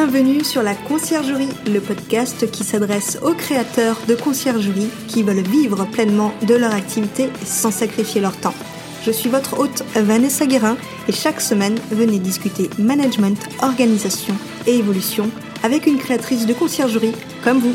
Bienvenue 0.00 0.44
sur 0.44 0.62
la 0.62 0.76
Conciergerie, 0.76 1.48
le 1.66 1.80
podcast 1.80 2.48
qui 2.52 2.62
s'adresse 2.62 3.18
aux 3.20 3.34
créateurs 3.34 3.98
de 4.06 4.14
conciergerie 4.14 4.90
qui 5.08 5.24
veulent 5.24 5.42
vivre 5.42 5.86
pleinement 5.86 6.32
de 6.46 6.54
leur 6.54 6.72
activité 6.72 7.30
sans 7.44 7.72
sacrifier 7.72 8.20
leur 8.20 8.36
temps. 8.36 8.54
Je 9.02 9.10
suis 9.10 9.28
votre 9.28 9.58
hôte 9.58 9.82
Vanessa 9.96 10.46
Guérin 10.46 10.76
et 11.08 11.12
chaque 11.12 11.40
semaine, 11.40 11.74
venez 11.90 12.20
discuter 12.20 12.70
management, 12.78 13.44
organisation 13.60 14.36
et 14.68 14.78
évolution 14.78 15.32
avec 15.64 15.86
une 15.86 15.98
créatrice 15.98 16.46
de 16.46 16.54
conciergerie 16.54 17.16
comme 17.42 17.58
vous. 17.58 17.74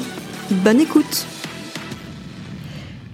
Bonne 0.50 0.80
écoute 0.80 1.28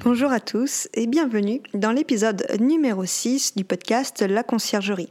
Bonjour 0.05 0.32
à 0.32 0.39
tous 0.39 0.88
et 0.94 1.07
bienvenue 1.07 1.62
dans 1.73 1.92
l'épisode 1.92 2.46
numéro 2.60 3.06
6 3.06 3.56
du 3.56 3.65
podcast 3.65 4.21
La 4.21 4.43
Conciergerie. 4.43 5.10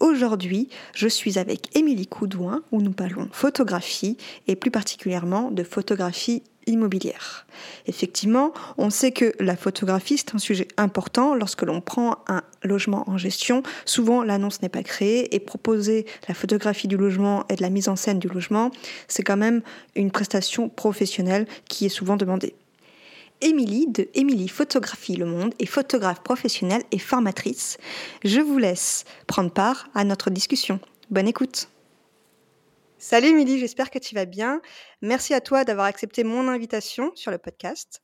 Aujourd'hui, 0.00 0.68
je 0.94 1.08
suis 1.08 1.40
avec 1.40 1.76
Émilie 1.76 2.06
Coudouin 2.06 2.62
où 2.70 2.80
nous 2.80 2.92
parlons 2.92 3.28
photographie 3.32 4.16
et 4.46 4.54
plus 4.54 4.70
particulièrement 4.70 5.50
de 5.50 5.64
photographie 5.64 6.44
immobilière. 6.68 7.46
Effectivement, 7.86 8.52
on 8.76 8.90
sait 8.90 9.10
que 9.10 9.32
la 9.40 9.56
photographie, 9.56 10.18
c'est 10.18 10.36
un 10.36 10.38
sujet 10.38 10.68
important 10.76 11.34
lorsque 11.34 11.62
l'on 11.62 11.80
prend 11.80 12.18
un 12.28 12.42
logement 12.62 13.10
en 13.10 13.18
gestion. 13.18 13.64
Souvent, 13.86 14.22
l'annonce 14.22 14.62
n'est 14.62 14.68
pas 14.68 14.84
créée 14.84 15.34
et 15.34 15.40
proposer 15.40 16.06
la 16.28 16.34
photographie 16.34 16.86
du 16.86 16.96
logement 16.96 17.44
et 17.48 17.56
de 17.56 17.62
la 17.62 17.70
mise 17.70 17.88
en 17.88 17.96
scène 17.96 18.20
du 18.20 18.28
logement, 18.28 18.70
c'est 19.08 19.24
quand 19.24 19.36
même 19.36 19.62
une 19.96 20.12
prestation 20.12 20.68
professionnelle 20.68 21.46
qui 21.68 21.86
est 21.86 21.90
souvent 21.90 22.16
demandée. 22.16 22.54
Émilie 23.40 23.86
de 23.86 24.08
Émilie 24.14 24.48
Photographie 24.48 25.14
Le 25.14 25.24
Monde 25.24 25.54
est 25.60 25.66
photographe 25.66 26.22
professionnelle 26.24 26.82
et 26.90 26.98
formatrice. 26.98 27.78
Je 28.24 28.40
vous 28.40 28.58
laisse 28.58 29.04
prendre 29.28 29.52
part 29.52 29.88
à 29.94 30.02
notre 30.02 30.30
discussion. 30.30 30.80
Bonne 31.10 31.28
écoute. 31.28 31.68
Salut 32.98 33.28
Émilie, 33.28 33.60
j'espère 33.60 33.90
que 33.90 34.00
tu 34.00 34.16
vas 34.16 34.24
bien. 34.24 34.60
Merci 35.02 35.34
à 35.34 35.40
toi 35.40 35.64
d'avoir 35.64 35.86
accepté 35.86 36.24
mon 36.24 36.48
invitation 36.48 37.12
sur 37.14 37.30
le 37.30 37.38
podcast. 37.38 38.02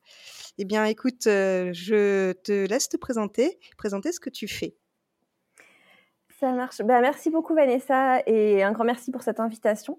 Eh 0.59 0.65
bien, 0.65 0.85
écoute, 0.85 1.27
euh, 1.27 1.73
je 1.73 2.33
te 2.45 2.69
laisse 2.69 2.89
te 2.89 2.97
présenter, 2.97 3.59
présenter 3.77 4.13
ce 4.13 4.21
que 4.21 4.31
tu 4.31 4.47
fais. 4.47 4.77
Ça 6.39 6.53
marche. 6.53 6.79
Ben, 6.79 7.01
merci 7.01 7.31
beaucoup 7.31 7.55
Vanessa 7.55 8.23
et 8.27 8.63
un 8.63 8.71
grand 8.71 8.85
merci 8.85 9.11
pour 9.11 9.23
cette 9.23 9.41
invitation. 9.41 9.99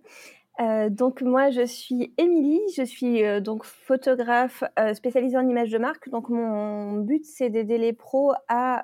Euh, 0.61 0.89
donc 0.89 1.22
moi 1.22 1.50
je 1.50 1.66
suis 1.66 2.14
Émilie, 2.17 2.61
je 2.78 2.84
suis 2.84 3.23
euh, 3.25 3.42
donc 3.42 3.66
photographe 3.66 4.64
euh, 4.80 4.94
spécialisée 4.94 5.38
en 5.38 5.48
images 5.48 5.70
de 5.70 5.78
marque. 5.78 6.09
Donc 6.09 6.30
mon 6.30 7.00
but 7.00 7.25
c'est 7.25 7.50
d'aider 7.50 7.78
les 7.78 7.94
pros 7.94 8.34
à 8.48 8.83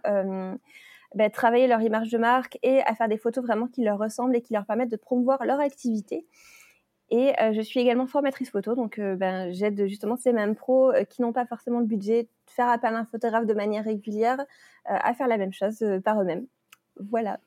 bah, 1.16 1.30
travailler 1.30 1.68
leur 1.68 1.82
image 1.82 2.10
de 2.10 2.18
marque 2.18 2.58
et 2.64 2.82
à 2.82 2.96
faire 2.96 3.08
des 3.08 3.18
photos 3.18 3.44
vraiment 3.44 3.68
qui 3.68 3.84
leur 3.84 4.00
ressemblent 4.00 4.36
et 4.36 4.42
qui 4.42 4.54
leur 4.54 4.66
permettent 4.66 4.92
de 4.92 4.98
promouvoir 4.98 5.46
leur 5.46 5.60
activité. 5.60 6.26
Et 7.10 7.34
je 7.54 7.60
suis 7.62 7.82
également 7.82 8.08
formatrice 8.08 8.50
photo, 8.50 8.74
donc 8.74 8.98
ben, 8.98 9.52
j'aide 9.52 9.86
justement 9.88 10.16
ces 10.16 10.32
mêmes 10.32 10.56
pros 10.56 10.94
qui 11.10 11.22
n'ont 11.22 11.34
pas 11.34 11.46
forcément 11.46 11.80
le 11.80 11.86
budget 11.86 12.24
de 12.24 12.30
faire 12.48 12.70
appel 12.70 12.96
à 12.96 13.00
un 13.00 13.06
photographe 13.06 13.46
de 13.46 13.54
manière 13.54 13.84
régulière 13.84 14.46
à 14.86 15.14
faire 15.14 15.28
la 15.28 15.38
même 15.38 15.52
chose 15.52 15.84
par 16.06 16.22
eux-mêmes. 16.22 16.48
Voilà. 16.98 17.40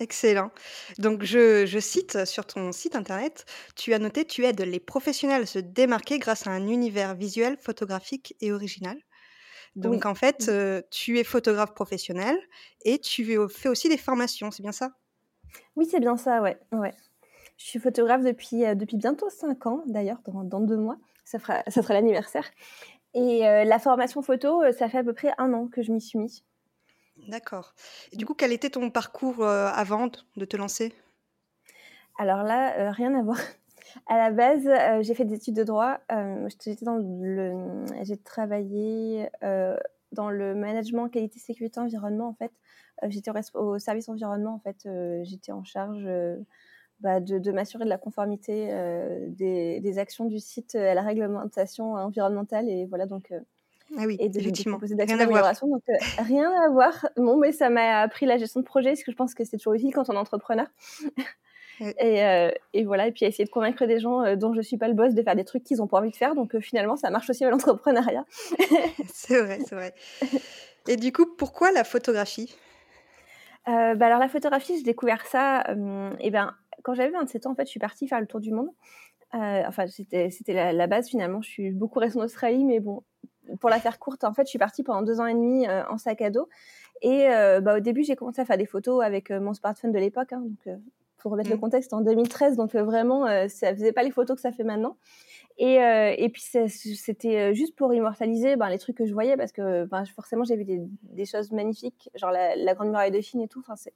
Excellent. 0.00 0.50
Donc, 0.98 1.22
je, 1.22 1.78
cite 1.80 2.24
sur 2.24 2.46
ton 2.46 2.72
site 2.72 2.96
internet, 2.96 3.44
tu 3.76 3.92
as 3.94 3.98
noté, 3.98 4.24
tu 4.24 4.44
aides 4.44 4.60
les 4.60 4.80
professionnels 4.80 5.42
à 5.42 5.46
se 5.46 5.58
démarquer 5.58 6.18
grâce 6.18 6.46
à 6.46 6.50
un 6.50 6.66
univers 6.66 7.14
visuel, 7.14 7.56
photographique 7.58 8.34
et 8.40 8.52
original. 8.52 8.96
Donc, 9.74 10.04
en 10.04 10.14
fait, 10.14 10.48
euh, 10.48 10.82
tu 10.90 11.18
es 11.18 11.24
photographe 11.24 11.72
professionnel 11.72 12.36
et 12.84 12.98
tu 12.98 13.24
fais 13.48 13.68
aussi 13.68 13.88
des 13.88 13.96
formations, 13.96 14.50
c'est 14.50 14.62
bien 14.62 14.72
ça? 14.72 14.92
Oui, 15.76 15.86
c'est 15.90 16.00
bien 16.00 16.16
ça, 16.16 16.42
ouais. 16.42 16.58
ouais. 16.72 16.92
Je 17.56 17.64
suis 17.64 17.78
photographe 17.78 18.22
depuis, 18.22 18.66
euh, 18.66 18.74
depuis 18.74 18.96
bientôt 18.96 19.30
cinq 19.30 19.66
ans, 19.66 19.82
d'ailleurs, 19.86 20.18
dans, 20.26 20.60
deux 20.60 20.76
mois. 20.76 20.96
Ça 21.24 21.38
fera, 21.38 21.62
ça 21.68 21.82
sera 21.82 21.94
l'anniversaire. 21.94 22.44
Et 23.14 23.46
euh, 23.46 23.64
la 23.64 23.78
formation 23.78 24.20
photo, 24.20 24.62
ça 24.72 24.88
fait 24.88 24.98
à 24.98 25.04
peu 25.04 25.14
près 25.14 25.32
un 25.38 25.52
an 25.54 25.68
que 25.68 25.82
je 25.82 25.92
m'y 25.92 26.00
suis 26.00 26.18
mise. 26.18 26.44
D'accord. 27.28 27.74
Et 28.12 28.16
du 28.16 28.26
coup, 28.26 28.34
quel 28.34 28.52
était 28.52 28.70
ton 28.70 28.90
parcours 28.90 29.44
euh, 29.44 29.68
avant 29.72 30.08
de 30.36 30.44
te 30.44 30.56
lancer? 30.56 30.92
Alors 32.18 32.42
là, 32.42 32.78
euh, 32.78 32.90
rien 32.90 33.14
à 33.14 33.22
voir. 33.22 33.38
À 34.06 34.16
la 34.16 34.30
base, 34.30 34.66
euh, 34.66 35.02
j'ai 35.02 35.14
fait 35.14 35.26
des 35.26 35.34
études 35.34 35.56
de 35.56 35.64
droit. 35.64 35.98
j'étais 36.48 36.82
dans 36.82 36.96
le, 36.96 37.84
j'ai 38.04 38.16
travaillé 38.16 39.28
dans 40.12 40.30
le 40.30 40.54
management 40.54 41.10
qualité 41.10 41.38
sécurité 41.38 41.78
environnement 41.78 42.28
en 42.28 42.32
fait. 42.32 42.52
j'étais 43.08 43.30
au, 43.52 43.78
service 43.78 44.08
environnement 44.08 44.54
en 44.54 44.60
fait. 44.60 44.88
j'étais 45.24 45.52
en 45.52 45.62
charge 45.64 46.08
bah, 47.00 47.20
de, 47.20 47.52
m'assurer 47.52 47.84
de 47.84 47.90
la 47.90 47.98
conformité 47.98 48.68
des, 49.28 49.80
des, 49.80 49.98
actions 49.98 50.24
du 50.24 50.38
site 50.38 50.74
à 50.74 50.94
la 50.94 51.02
réglementation 51.02 51.92
environnementale 51.92 52.70
et 52.70 52.86
voilà 52.86 53.04
donc 53.04 53.30
ah 53.98 54.04
oui, 54.06 54.16
et 54.20 54.28
de, 54.28 54.38
effectivement. 54.38 54.78
rien 54.80 55.20
à 55.20 55.26
voir. 55.26 55.52
Donc, 55.60 55.82
euh, 55.88 56.22
rien 56.24 56.50
à 56.50 56.70
voir. 56.70 57.06
Bon, 57.16 57.36
mais 57.36 57.52
ça 57.52 57.68
m'a 57.68 58.00
appris 58.00 58.26
la 58.26 58.38
gestion 58.38 58.60
de 58.60 58.64
projet, 58.64 58.90
parce 58.90 59.02
que 59.02 59.12
je 59.12 59.16
pense 59.16 59.34
que 59.34 59.44
c'est 59.44 59.58
toujours 59.58 59.74
utile 59.74 59.92
quand 59.92 60.08
on 60.08 60.14
est 60.14 60.18
entrepreneur. 60.18 60.66
et, 61.80 62.24
euh, 62.24 62.50
et, 62.72 62.84
voilà, 62.84 63.08
et 63.08 63.12
puis 63.12 63.26
essayer 63.26 63.44
de 63.44 63.50
convaincre 63.50 63.84
des 63.86 64.00
gens 64.00 64.22
euh, 64.22 64.36
dont 64.36 64.54
je 64.54 64.62
suis 64.62 64.78
pas 64.78 64.88
le 64.88 64.94
boss 64.94 65.14
de 65.14 65.22
faire 65.22 65.36
des 65.36 65.44
trucs 65.44 65.64
qu'ils 65.64 65.82
ont 65.82 65.88
pas 65.88 65.98
envie 65.98 66.10
de 66.10 66.16
faire. 66.16 66.34
Donc 66.34 66.58
finalement, 66.60 66.96
ça 66.96 67.10
marche 67.10 67.28
aussi 67.28 67.44
avec 67.44 67.52
l'entrepreneuriat. 67.52 68.24
c'est 69.12 69.42
vrai, 69.42 69.58
c'est 69.66 69.74
vrai. 69.74 69.94
Et 70.88 70.96
du 70.96 71.12
coup, 71.12 71.26
pourquoi 71.36 71.70
la 71.72 71.84
photographie? 71.84 72.54
Bah 73.66 73.94
alors 74.00 74.18
la 74.18 74.28
photographie, 74.28 74.76
j'ai 74.76 74.82
découvert 74.82 75.24
ça. 75.26 75.64
et 76.18 76.30
ben, 76.30 76.52
quand 76.82 76.94
j'avais 76.94 77.10
27 77.10 77.46
ans, 77.46 77.52
en 77.52 77.54
fait, 77.54 77.66
je 77.66 77.70
suis 77.70 77.78
partie 77.78 78.08
faire 78.08 78.20
le 78.20 78.26
tour 78.26 78.40
du 78.40 78.52
monde. 78.52 78.70
enfin, 79.32 79.86
c'était 79.86 80.30
la, 80.48 80.72
la, 80.72 80.86
base 80.88 81.08
finalement. 81.08 81.42
Je 81.42 81.48
suis 81.48 81.70
beaucoup 81.70 82.00
restée 82.00 82.18
en 82.18 82.24
Australie, 82.24 82.64
mais 82.64 82.80
bon, 82.80 83.04
pour 83.60 83.70
la 83.70 83.78
faire 83.80 83.98
courte, 83.98 84.24
en 84.24 84.32
fait, 84.32 84.44
je 84.44 84.50
suis 84.50 84.58
partie 84.58 84.82
pendant 84.82 85.02
deux 85.02 85.20
ans 85.20 85.26
et 85.26 85.34
demi 85.34 85.66
euh, 85.66 85.82
en 85.88 85.98
sac 85.98 86.20
à 86.22 86.30
dos. 86.30 86.48
Et 87.00 87.28
euh, 87.28 87.60
bah, 87.60 87.76
au 87.76 87.80
début, 87.80 88.04
j'ai 88.04 88.16
commencé 88.16 88.40
à 88.40 88.44
faire 88.44 88.58
des 88.58 88.66
photos 88.66 89.04
avec 89.04 89.30
euh, 89.30 89.40
mon 89.40 89.54
smartphone 89.54 89.92
de 89.92 89.98
l'époque. 89.98 90.32
Hein, 90.32 90.40
donc, 90.40 90.78
pour 91.18 91.32
remettre 91.32 91.50
le 91.50 91.56
mm. 91.56 91.60
contexte, 91.60 91.92
en 91.92 92.00
2013. 92.00 92.56
Donc, 92.56 92.74
vraiment, 92.74 93.26
ça 93.48 93.72
faisait 93.74 93.92
pas 93.92 94.02
les 94.02 94.10
photos 94.10 94.34
que 94.34 94.40
ça 94.40 94.50
fait 94.50 94.64
maintenant. 94.64 94.96
Et, 95.56 95.74
et 95.76 96.28
puis, 96.30 96.42
c'était 96.42 97.54
juste 97.54 97.76
pour 97.76 97.94
immortaliser 97.94 98.56
ben, 98.56 98.68
les 98.68 98.78
trucs 98.78 98.96
que 98.96 99.06
je 99.06 99.12
voyais 99.12 99.36
parce 99.36 99.52
que 99.52 99.84
ben, 99.84 100.04
forcément, 100.04 100.42
j'ai 100.42 100.56
vu 100.56 100.64
des, 100.64 100.80
des, 101.02 101.24
choses 101.24 101.52
magnifiques, 101.52 102.10
genre 102.16 102.32
la, 102.32 102.56
la, 102.56 102.74
Grande 102.74 102.88
Muraille 102.88 103.12
de 103.12 103.20
Chine 103.20 103.40
et 103.40 103.46
tout. 103.46 103.60
Enfin, 103.60 103.76
c'est 103.76 103.94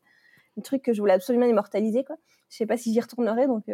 un 0.56 0.60
truc 0.60 0.82
que 0.82 0.92
je 0.92 1.00
voulais 1.00 1.14
absolument 1.14 1.46
immortaliser. 1.46 2.04
Quoi. 2.04 2.14
Je 2.48 2.58
sais 2.58 2.66
pas 2.66 2.76
si 2.76 2.92
j'y 2.92 3.00
retournerai. 3.00 3.48
Donc, 3.48 3.64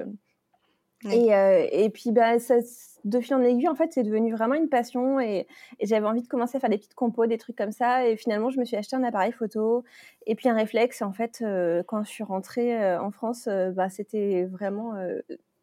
et, 1.10 1.34
euh, 1.34 1.66
et, 1.70 1.90
puis, 1.90 2.12
bah, 2.12 2.38
ça, 2.38 2.56
de 3.04 3.20
fil 3.20 3.34
en 3.34 3.42
aiguille, 3.42 3.68
en 3.68 3.74
fait, 3.74 3.92
c'est 3.92 4.02
devenu 4.02 4.32
vraiment 4.32 4.54
une 4.54 4.68
passion 4.68 5.18
et, 5.18 5.46
j'avais 5.82 6.06
envie 6.06 6.22
de 6.22 6.28
commencer 6.28 6.56
à 6.56 6.60
faire 6.60 6.70
des 6.70 6.78
petites 6.78 6.94
compos, 6.94 7.26
des 7.26 7.38
trucs 7.38 7.56
comme 7.56 7.72
ça. 7.72 8.06
Et 8.06 8.16
finalement, 8.16 8.50
je 8.50 8.60
me 8.60 8.64
suis 8.64 8.76
acheté 8.76 8.96
un 8.96 9.02
appareil 9.02 9.32
photo 9.32 9.84
et 10.26 10.34
puis 10.34 10.48
un 10.48 10.54
réflexe. 10.54 11.02
En 11.02 11.12
fait, 11.12 11.40
euh, 11.42 11.82
quand 11.82 12.04
je 12.04 12.10
suis 12.10 12.24
rentrée 12.24 12.80
euh, 12.80 13.00
en 13.00 13.10
France, 13.10 13.48
bah, 13.48 13.88
c'était 13.88 14.44
vraiment 14.44 14.94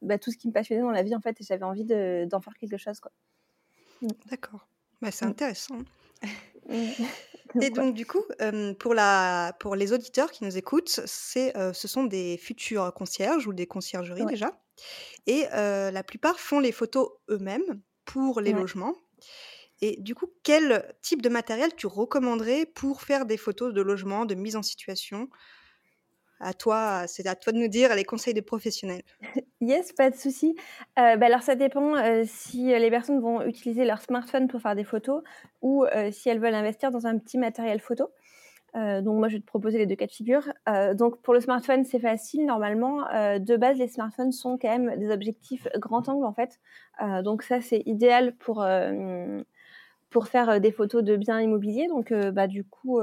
bah, 0.01 0.17
tout 0.17 0.31
ce 0.31 0.38
qui 0.38 0.47
me 0.47 0.53
passionnait 0.53 0.81
dans 0.81 0.91
la 0.91 1.03
vie, 1.03 1.16
en 1.16 1.22
fait, 1.22 1.39
et 1.39 1.44
j'avais 1.44 1.63
envie 1.63 1.85
d'en 1.85 2.41
faire 2.41 2.53
quelque 2.59 2.78
chose, 2.78 2.99
quoi. 2.99 3.11
Mmh. 4.01 4.07
D'accord. 4.29 4.67
Bah, 5.01 5.11
c'est 5.11 5.25
mmh. 5.25 5.29
intéressant. 5.29 5.78
Et 7.61 7.72
donc, 7.72 7.95
du 7.95 8.05
coup, 8.05 8.23
pour, 8.78 8.94
la, 8.94 9.55
pour 9.59 9.75
les 9.75 9.91
auditeurs 9.91 10.29
qui 10.29 10.44
nous 10.44 10.55
écoutent, 10.55 11.01
c'est, 11.05 11.51
ce 11.73 11.88
sont 11.88 12.03
des 12.03 12.38
futurs 12.38 12.94
concierges 12.94 13.47
ou 13.47 13.53
des 13.53 13.66
conciergeries 13.66 14.25
déjà? 14.25 14.53
Et 15.28 15.45
la 15.51 16.03
plupart 16.03 16.40
font 16.40 16.59
les 16.59 16.72
photos 16.72 17.09
eux-mêmes 17.29 17.81
pour 18.06 18.41
les 18.41 18.53
logements. 18.53 18.95
Et 19.81 19.97
du 20.01 20.16
coup, 20.16 20.28
quel 20.44 20.94
type 21.01 21.22
de 21.22 21.29
matériel 21.29 21.76
tu 21.76 21.87
recommanderais 21.87 22.66
pour 22.66 23.02
faire 23.02 23.26
des 23.26 23.37
photos 23.37 23.73
de 23.73 23.81
logements, 23.81 24.26
de 24.26 24.35
mise 24.35 24.55
en 24.55 24.64
situation? 24.64 25.29
À 26.41 26.53
toi, 26.53 27.08
c'est 27.08 27.28
à 27.28 27.35
toi 27.37 27.53
de 27.53 27.58
nous 27.59 27.70
dire 27.70 27.96
les 27.96 28.03
conseils 28.03 28.34
des 28.34 28.41
professionnels. 28.41 29.03
Yes, 29.61 29.91
pas 29.93 30.09
de 30.09 30.16
souci. 30.16 30.55
bah 30.96 31.17
alors 31.26 31.41
ça 31.41 31.55
dépend 31.55 31.96
si 32.26 32.66
les 32.67 32.90
personnes 32.90 33.20
vont 33.20 33.41
utiliser 33.41 33.85
leur 33.85 34.02
smartphone 34.02 34.47
pour 34.47 34.61
faire 34.61 34.76
des 34.76 34.84
photos 34.84 35.23
ou 35.61 35.85
si 36.11 36.29
elles 36.29 36.40
veulent 36.40 36.53
investir 36.55 36.91
dans 36.91 37.08
un 37.08 37.17
petit 37.17 37.37
matériel 37.37 37.79
photo. 37.79 38.09
Euh, 38.75 39.01
donc 39.01 39.17
moi, 39.17 39.27
je 39.27 39.35
vais 39.35 39.41
te 39.41 39.45
proposer 39.45 39.77
les 39.77 39.85
deux 39.85 39.95
cas 39.95 40.05
de 40.05 40.11
figure. 40.11 40.43
Euh, 40.67 40.93
donc 40.93 41.21
pour 41.21 41.33
le 41.33 41.39
smartphone, 41.39 41.83
c'est 41.85 41.99
facile. 41.99 42.45
Normalement, 42.45 43.07
euh, 43.09 43.39
de 43.39 43.57
base, 43.57 43.77
les 43.77 43.87
smartphones 43.87 44.31
sont 44.31 44.57
quand 44.57 44.69
même 44.69 44.97
des 44.97 45.11
objectifs 45.11 45.67
grand 45.77 46.07
angle 46.09 46.25
en 46.25 46.33
fait. 46.33 46.59
donc 47.23 47.43
ça, 47.43 47.61
c'est 47.61 47.83
idéal 47.85 48.35
pour 48.35 48.66
pour 50.09 50.27
faire 50.27 50.59
des 50.59 50.71
photos 50.71 51.03
de 51.03 51.16
biens 51.16 51.39
immobiliers. 51.39 51.87
Donc 51.87 52.13
bah 52.13 52.47
du 52.47 52.63
coup, 52.63 52.99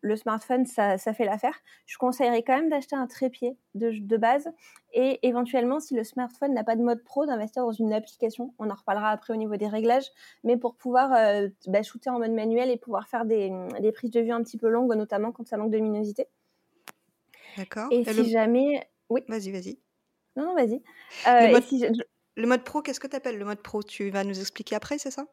le 0.00 0.16
smartphone, 0.16 0.66
ça, 0.66 0.98
fait 0.98 1.24
l'affaire. 1.24 1.58
Je 1.86 1.98
conseillerais 1.98 2.42
quand 2.42 2.56
même 2.56 2.68
d'acheter 2.68 2.96
un 2.96 3.06
trépied 3.06 3.56
de, 3.74 4.16
base 4.16 4.48
et 4.92 5.26
éventuellement, 5.26 5.80
si 5.80 5.94
le 5.94 6.04
smartphone 6.04 6.54
n'a 6.54 6.64
pas 6.64 6.76
de 6.76 6.82
mode 6.82 7.02
pro, 7.02 7.26
d'investir 7.26 7.64
dans 7.64 7.72
une 7.72 7.92
application. 7.92 8.54
On 8.58 8.70
en 8.70 8.74
reparlera 8.74 9.10
après 9.10 9.32
au 9.32 9.36
niveau 9.36 9.56
des 9.56 9.66
réglages, 9.66 10.10
mais 10.44 10.56
pour 10.56 10.76
pouvoir 10.76 11.12
euh, 11.12 11.48
bah, 11.66 11.82
shooter 11.82 12.10
en 12.10 12.18
mode 12.18 12.32
manuel 12.32 12.70
et 12.70 12.76
pouvoir 12.76 13.08
faire 13.08 13.24
des, 13.24 13.52
prises 13.94 14.10
de 14.10 14.20
vue 14.20 14.32
un 14.32 14.42
petit 14.42 14.58
peu 14.58 14.68
longues, 14.68 14.94
notamment 14.94 15.32
quand 15.32 15.46
ça 15.46 15.56
manque 15.56 15.70
de 15.70 15.78
luminosité. 15.78 16.26
D'accord. 17.56 17.88
Et, 17.90 18.04
si 18.04 18.30
jamais... 18.30 18.88
Oui. 19.08 19.22
Vas-y, 19.26 19.50
vas-y. 19.50 19.78
Non, 20.36 20.44
non, 20.44 20.54
vas-y. 20.54 20.82
Le 21.26 21.30
Euh, 21.30 21.48
et 21.48 21.52
mode, 21.52 21.62
si 21.64 21.80
je- 21.80 21.86
je- 21.86 22.02
le 22.36 22.46
mode 22.46 22.62
pro, 22.62 22.82
qu'est-ce 22.82 23.00
que 23.00 23.08
tu 23.08 23.16
appelles 23.16 23.38
le 23.38 23.44
mode 23.44 23.62
pro? 23.62 23.82
Tu 23.82 24.10
vas 24.10 24.22
nous 24.22 24.38
expliquer 24.38 24.76
après, 24.76 24.98
c'est 24.98 25.10
ça? 25.10 25.26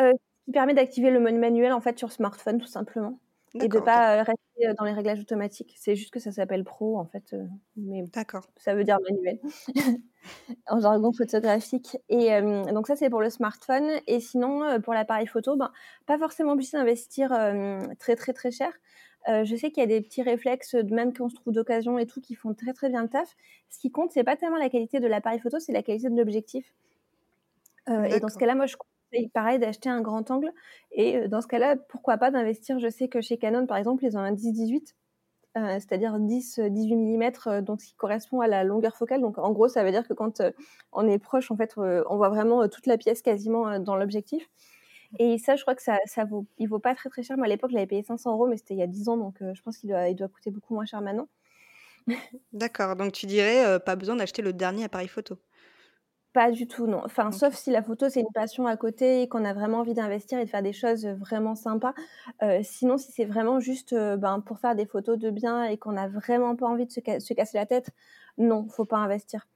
Euh, 0.00 0.12
qui 0.44 0.52
permet 0.52 0.74
d'activer 0.74 1.10
le 1.10 1.20
mode 1.20 1.34
manuel 1.34 1.72
en 1.72 1.80
fait 1.80 1.98
sur 1.98 2.12
smartphone 2.12 2.58
tout 2.58 2.66
simplement 2.66 3.18
et 3.60 3.68
de 3.68 3.80
pas 3.80 4.16
euh, 4.16 4.22
rester 4.22 4.66
euh, 4.66 4.74
dans 4.78 4.84
les 4.84 4.92
réglages 4.92 5.20
automatiques. 5.20 5.74
C'est 5.78 5.96
juste 5.96 6.12
que 6.12 6.20
ça 6.20 6.32
s'appelle 6.32 6.64
pro 6.64 6.98
en 6.98 7.04
fait, 7.04 7.32
euh, 7.32 7.44
mais 7.76 8.04
D'accord. 8.12 8.46
ça 8.56 8.74
veut 8.74 8.84
dire 8.84 8.98
manuel 9.08 9.38
en 10.68 10.80
jargon 10.80 11.12
photographique. 11.12 11.96
Et 12.08 12.32
euh, 12.32 12.64
donc 12.72 12.86
ça 12.86 12.96
c'est 12.96 13.10
pour 13.10 13.20
le 13.20 13.30
smartphone. 13.30 13.88
Et 14.06 14.20
sinon 14.20 14.80
pour 14.80 14.94
l'appareil 14.94 15.26
photo, 15.26 15.56
ben 15.56 15.72
pas 16.06 16.18
forcément 16.18 16.52
obligé 16.52 16.72
d'investir 16.72 17.32
euh, 17.32 17.80
très 17.98 18.16
très 18.16 18.32
très 18.32 18.50
cher. 18.50 18.72
Euh, 19.28 19.44
je 19.44 19.56
sais 19.56 19.70
qu'il 19.72 19.80
y 19.80 19.84
a 19.84 19.88
des 19.88 20.00
petits 20.00 20.22
réflexes, 20.22 20.74
même 20.74 21.12
quand 21.12 21.24
on 21.24 21.28
se 21.28 21.34
trouve 21.34 21.52
d'occasion 21.52 21.98
et 21.98 22.06
tout, 22.06 22.20
qui 22.20 22.34
font 22.34 22.54
très 22.54 22.72
très 22.72 22.88
bien 22.88 23.02
le 23.02 23.08
taf. 23.08 23.36
Ce 23.70 23.78
qui 23.80 23.90
compte, 23.90 24.12
c'est 24.12 24.22
pas 24.22 24.36
tellement 24.36 24.58
la 24.58 24.70
qualité 24.70 25.00
de 25.00 25.06
l'appareil 25.08 25.40
photo, 25.40 25.58
c'est 25.58 25.72
la 25.72 25.82
qualité 25.82 26.08
de 26.08 26.16
l'objectif. 26.16 26.72
Et 27.88 28.18
dans 28.18 28.28
ce 28.28 28.36
cas-là, 28.36 28.56
moi, 28.56 28.66
je 28.66 28.76
conseille 29.16 29.28
pareil 29.28 29.58
d'acheter 29.58 29.88
un 29.88 30.00
grand 30.00 30.30
angle. 30.30 30.52
Et 30.92 31.16
euh, 31.16 31.28
dans 31.28 31.40
ce 31.40 31.46
cas-là, 31.46 31.76
pourquoi 31.88 32.18
pas 32.18 32.30
d'investir 32.30 32.78
Je 32.78 32.88
sais 32.88 33.08
que 33.08 33.20
chez 33.20 33.38
Canon, 33.38 33.66
par 33.66 33.76
exemple, 33.76 34.04
ils 34.04 34.16
ont 34.16 34.20
un 34.20 34.32
10-18, 34.32 34.94
euh, 35.56 35.74
c'est-à-dire 35.78 36.18
10-18 36.18 36.94
mm, 36.96 37.62
donc 37.62 37.80
ce 37.80 37.88
qui 37.88 37.94
correspond 37.94 38.40
à 38.40 38.48
la 38.48 38.64
longueur 38.64 38.96
focale. 38.96 39.20
Donc 39.20 39.38
en 39.38 39.52
gros, 39.52 39.68
ça 39.68 39.84
veut 39.84 39.90
dire 39.90 40.06
que 40.06 40.14
quand 40.14 40.40
euh, 40.40 40.50
on 40.92 41.08
est 41.08 41.18
proche, 41.18 41.50
en 41.50 41.56
fait, 41.56 41.74
euh, 41.78 42.04
on 42.10 42.16
voit 42.16 42.28
vraiment 42.28 42.62
euh, 42.62 42.68
toute 42.68 42.86
la 42.86 42.98
pièce 42.98 43.22
quasiment 43.22 43.68
euh, 43.68 43.78
dans 43.78 43.96
l'objectif. 43.96 44.48
Et 45.18 45.38
ça, 45.38 45.56
je 45.56 45.62
crois 45.62 45.74
que 45.74 45.82
ça, 45.82 45.98
ça 46.06 46.24
vaut, 46.24 46.46
il 46.58 46.68
vaut 46.68 46.78
pas 46.78 46.94
très 46.94 47.08
très 47.08 47.22
cher. 47.22 47.36
Moi, 47.36 47.46
à 47.46 47.48
l'époque, 47.48 47.70
je 47.70 47.76
l'avais 47.76 47.86
payé 47.86 48.02
500 48.02 48.32
euros, 48.32 48.46
mais 48.46 48.56
c'était 48.56 48.74
il 48.74 48.78
y 48.78 48.82
a 48.82 48.86
10 48.86 49.08
ans, 49.08 49.16
donc 49.16 49.40
euh, 49.42 49.54
je 49.54 49.62
pense 49.62 49.78
qu'il 49.78 49.90
doit, 49.90 50.12
doit 50.14 50.28
coûter 50.28 50.50
beaucoup 50.50 50.74
moins 50.74 50.84
cher 50.84 51.00
maintenant. 51.00 51.28
D'accord. 52.52 52.96
Donc 52.96 53.12
tu 53.12 53.26
dirais 53.26 53.64
euh, 53.66 53.78
pas 53.78 53.96
besoin 53.96 54.16
d'acheter 54.16 54.42
le 54.42 54.52
dernier 54.52 54.84
appareil 54.84 55.08
photo. 55.08 55.38
Pas 56.36 56.50
du 56.50 56.66
tout, 56.68 56.86
non. 56.86 57.00
Enfin, 57.02 57.32
sauf 57.32 57.54
si 57.54 57.70
la 57.70 57.82
photo, 57.82 58.10
c'est 58.10 58.20
une 58.20 58.30
passion 58.34 58.66
à 58.66 58.76
côté 58.76 59.22
et 59.22 59.28
qu'on 59.28 59.42
a 59.46 59.54
vraiment 59.54 59.78
envie 59.78 59.94
d'investir 59.94 60.38
et 60.38 60.44
de 60.44 60.50
faire 60.50 60.62
des 60.62 60.74
choses 60.74 61.06
vraiment 61.06 61.54
sympas. 61.54 61.94
Euh, 62.42 62.60
sinon, 62.62 62.98
si 62.98 63.10
c'est 63.10 63.24
vraiment 63.24 63.58
juste 63.58 63.94
euh, 63.94 64.18
ben, 64.18 64.40
pour 64.40 64.58
faire 64.58 64.74
des 64.76 64.84
photos 64.84 65.18
de 65.18 65.30
bien 65.30 65.64
et 65.64 65.78
qu'on 65.78 65.92
n'a 65.92 66.08
vraiment 66.08 66.54
pas 66.54 66.66
envie 66.66 66.84
de 66.84 66.92
se, 66.92 67.00
ca- 67.02 67.20
se 67.20 67.32
casser 67.32 67.56
la 67.56 67.64
tête, 67.64 67.88
non, 68.36 68.68
faut 68.68 68.84
pas 68.84 68.98
investir. 68.98 69.46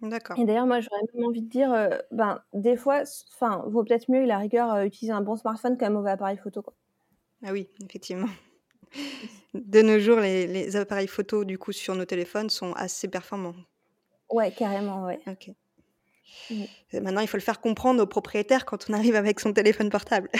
D'accord. 0.00 0.38
Et 0.38 0.44
d'ailleurs, 0.44 0.66
moi, 0.66 0.80
j'aurais 0.80 1.00
même 1.14 1.24
envie 1.26 1.42
de 1.42 1.48
dire, 1.48 1.72
euh, 1.72 1.98
ben, 2.10 2.42
des 2.52 2.76
fois, 2.76 3.02
enfin, 3.34 3.64
vaut 3.66 3.82
peut-être 3.84 4.10
mieux, 4.10 4.24
la 4.24 4.38
rigueur, 4.38 4.82
utiliser 4.82 5.12
un 5.12 5.22
bon 5.22 5.36
smartphone 5.36 5.76
qu'un 5.78 5.90
mauvais 5.90 6.10
appareil 6.10 6.36
photo, 6.38 6.62
quoi. 6.62 6.74
Ah 7.44 7.52
oui, 7.52 7.68
effectivement. 7.84 8.28
De 9.54 9.82
nos 9.82 9.98
jours, 9.98 10.20
les, 10.20 10.46
les 10.46 10.76
appareils 10.76 11.08
photo 11.08 11.44
du 11.44 11.58
coup 11.58 11.72
sur 11.72 11.94
nos 11.94 12.04
téléphones 12.04 12.50
sont 12.50 12.72
assez 12.74 13.08
performants. 13.08 13.54
Ouais, 14.30 14.52
carrément, 14.52 15.04
ouais. 15.04 15.20
Ok. 15.26 15.54
Et 16.50 17.00
Maintenant, 17.00 17.20
il 17.20 17.28
faut 17.28 17.36
le 17.36 17.42
faire 17.42 17.60
comprendre 17.60 18.02
aux 18.02 18.06
propriétaires 18.06 18.64
quand 18.64 18.88
on 18.88 18.92
arrive 18.92 19.14
avec 19.16 19.40
son 19.40 19.52
téléphone 19.52 19.90
portable. 19.90 20.28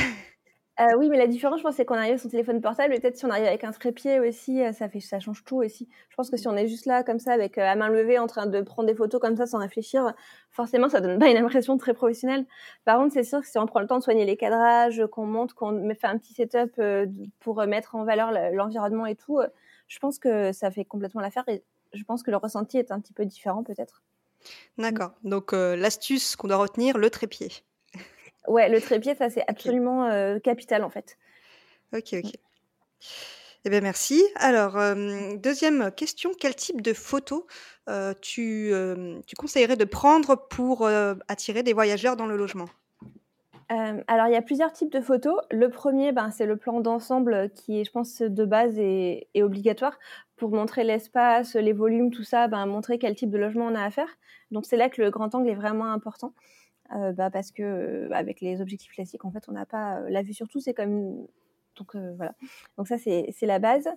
Euh, 0.81 0.97
oui, 0.97 1.11
mais 1.11 1.19
la 1.19 1.27
différence, 1.27 1.59
je 1.59 1.65
pense, 1.65 1.75
c'est 1.75 1.85
qu'on 1.85 1.97
arrive 1.97 2.13
avec 2.13 2.21
son 2.21 2.31
téléphone 2.31 2.63
portable 2.63 2.95
et 2.95 2.99
peut-être 2.99 3.19
si 3.19 3.27
on 3.27 3.31
arrive 3.31 3.45
avec 3.45 3.63
un 3.63 3.73
trépied 3.73 4.19
aussi, 4.21 4.63
euh, 4.63 4.73
ça 4.73 4.89
fait, 4.89 5.01
ça 5.01 5.21
change 5.21 5.45
tout 5.45 5.57
aussi. 5.59 5.87
Je 6.09 6.17
pense 6.17 6.31
que 6.31 6.39
si 6.39 6.49
on 6.49 6.57
est 6.57 6.67
juste 6.67 6.87
là, 6.87 7.03
comme 7.03 7.19
ça, 7.19 7.33
avec 7.35 7.59
euh, 7.59 7.63
à 7.63 7.77
main 7.77 7.91
levée, 7.91 8.19
en 8.19 8.27
train 8.27 8.47
de 8.47 8.61
prendre 8.63 8.89
des 8.89 8.95
photos 8.95 9.21
comme 9.21 9.37
ça 9.37 9.45
sans 9.45 9.59
réfléchir, 9.59 10.15
forcément, 10.51 10.89
ça 10.89 11.03
donne 11.03 11.19
pas 11.19 11.29
une 11.29 11.37
impression 11.37 11.77
très 11.77 11.93
professionnelle. 11.93 12.47
Par 12.87 12.97
contre, 12.97 13.13
c'est 13.13 13.23
sûr 13.23 13.43
que 13.43 13.47
si 13.47 13.59
on 13.59 13.67
prend 13.67 13.81
le 13.81 13.87
temps 13.87 13.99
de 13.99 14.03
soigner 14.03 14.25
les 14.25 14.39
cadrages, 14.39 15.05
qu'on 15.13 15.27
monte, 15.27 15.53
qu'on 15.53 15.91
fait 15.95 16.07
un 16.07 16.17
petit 16.17 16.33
setup 16.33 16.73
euh, 16.79 17.07
pour 17.39 17.61
euh, 17.61 17.67
mettre 17.67 17.95
en 17.95 18.05
valeur 18.05 18.33
le- 18.33 18.57
l'environnement 18.57 19.05
et 19.05 19.15
tout, 19.15 19.41
euh, 19.41 19.49
je 19.89 19.99
pense 19.99 20.19
que 20.19 20.53
ça 20.53 20.71
fait 20.71 20.87
complètement 20.87 21.21
l'affaire 21.21 21.45
et 21.49 21.63
je 21.93 22.03
pense 22.05 22.23
que 22.23 22.31
le 22.31 22.39
ressenti 22.39 22.79
est 22.79 22.91
un 22.93 22.99
petit 22.99 23.13
peu 23.13 23.27
différent 23.27 23.63
peut-être. 23.63 24.03
D'accord. 24.79 25.13
Donc 25.23 25.53
euh, 25.53 25.77
l'astuce 25.77 26.37
qu'on 26.37 26.49
doit 26.49 26.57
retenir, 26.57 26.99
le 26.99 27.11
trépied. 27.11 27.51
Ouais, 28.49 28.69
le 28.69 28.81
trépied, 28.81 29.15
ça 29.15 29.31
c'est 29.31 29.45
absolument 29.49 30.07
euh, 30.07 30.39
capital 30.39 30.85
en 30.85 30.91
fait. 30.91 31.17
Ok, 31.95 32.15
ok. 32.15 32.33
Eh 33.65 33.71
bien, 33.71 33.81
merci. 33.81 34.21
Alors, 34.37 34.77
euh, 34.77 35.37
deuxième 35.37 35.93
question, 35.93 36.33
quel 36.37 36.57
type 36.57 36.81
de 36.81 36.93
photos 36.93 37.45
euh, 37.89 38.13
tu, 38.21 38.73
tu 39.27 39.37
conseillerais 39.37 39.77
de 39.77 39.85
prendre 39.85 40.35
pour 40.35 40.89
attirer 41.29 41.63
des 41.63 41.73
voyageurs 41.73 42.17
dans 42.17 42.27
le 42.27 42.37
logement? 42.37 42.69
Alors, 43.69 44.27
il 44.27 44.33
y 44.33 44.37
a 44.37 44.43
plusieurs 44.43 44.73
types 44.73 44.93
de 44.93 45.01
photos. 45.01 45.39
Le 45.51 45.71
premier, 45.71 46.13
ben, 46.13 46.31
c'est 46.31 46.45
le 46.45 46.57
plan 46.57 46.81
d'ensemble 46.81 47.51
qui 47.55 47.81
est, 47.81 47.85
je 47.85 47.91
pense, 47.91 48.21
de 48.21 48.45
base 48.45 48.79
et, 48.79 49.29
et 49.33 49.43
obligatoire 49.43 49.99
pour 50.43 50.51
montrer 50.51 50.83
l'espace, 50.83 51.55
les 51.55 51.73
volumes, 51.73 52.11
tout 52.11 52.25
ça, 52.25 52.49
ben, 52.49 52.67
montrer 52.67 52.99
quel 52.99 53.15
type 53.15 53.31
de 53.31 53.39
logement 53.39 53.67
on 53.67 53.77
a 53.77 53.85
à 53.85 53.91
faire. 53.91 54.09
Donc, 54.51 54.67
c'est 54.67 54.77
là 54.77 54.89
que 54.89 55.01
le 55.01 55.09
grand 55.09 55.33
angle 55.37 55.49
est 55.49 55.55
vraiment 55.55 55.93
important. 55.93 56.33
Euh, 56.97 57.13
bah, 57.13 57.31
parce 57.31 57.53
que 57.53 57.63
euh, 57.63 58.09
avec 58.11 58.41
les 58.41 58.61
objectifs 58.61 58.91
classiques, 58.91 59.25
en 59.25 59.31
fait, 59.31 59.45
on 59.47 59.53
n'a 59.53 59.67
pas 59.67 60.01
euh, 60.01 60.11
la 60.11 60.23
vue 60.23 60.35
sur 60.35 60.49
tout, 60.49 60.59
c'est 60.59 60.75
comme 60.75 61.29
donc 61.77 61.95
voilà. 62.17 62.35
Donc 62.77 62.89
ça 62.89 62.99
c'est 62.99 63.33
la 63.43 63.61
base. 63.61 63.89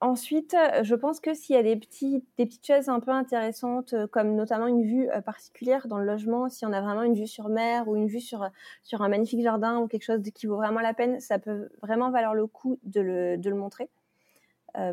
Ensuite, 0.00 0.56
je 0.82 0.94
pense 0.96 1.20
que 1.20 1.34
s'il 1.34 1.54
y 1.54 1.58
a 1.58 1.62
des 1.62 1.76
petits 1.76 2.24
des 2.36 2.46
petites 2.46 2.66
choses 2.66 2.88
un 2.88 2.98
peu 2.98 3.12
intéressantes, 3.12 3.94
comme 4.10 4.34
notamment 4.34 4.66
une 4.66 4.82
vue 4.82 5.08
particulière 5.24 5.86
dans 5.86 5.98
le 5.98 6.04
logement, 6.04 6.48
si 6.50 6.66
on 6.66 6.72
a 6.72 6.80
vraiment 6.80 7.04
une 7.04 7.14
vue 7.14 7.28
sur 7.28 7.48
mer 7.48 7.86
ou 7.88 7.96
une 7.96 8.08
vue 8.08 8.20
sur 8.20 8.50
sur 8.82 9.02
un 9.02 9.08
magnifique 9.08 9.42
jardin 9.42 9.78
ou 9.78 9.86
quelque 9.86 10.04
chose 10.04 10.20
qui 10.34 10.46
vaut 10.46 10.56
vraiment 10.56 10.80
la 10.80 10.94
peine, 10.94 11.20
ça 11.20 11.38
peut 11.38 11.68
vraiment 11.80 12.10
valoir 12.10 12.34
le 12.34 12.46
coup 12.48 12.78
de 12.82 13.00
le 13.00 13.38
de 13.38 13.48
le 13.50 13.56
montrer 13.56 13.88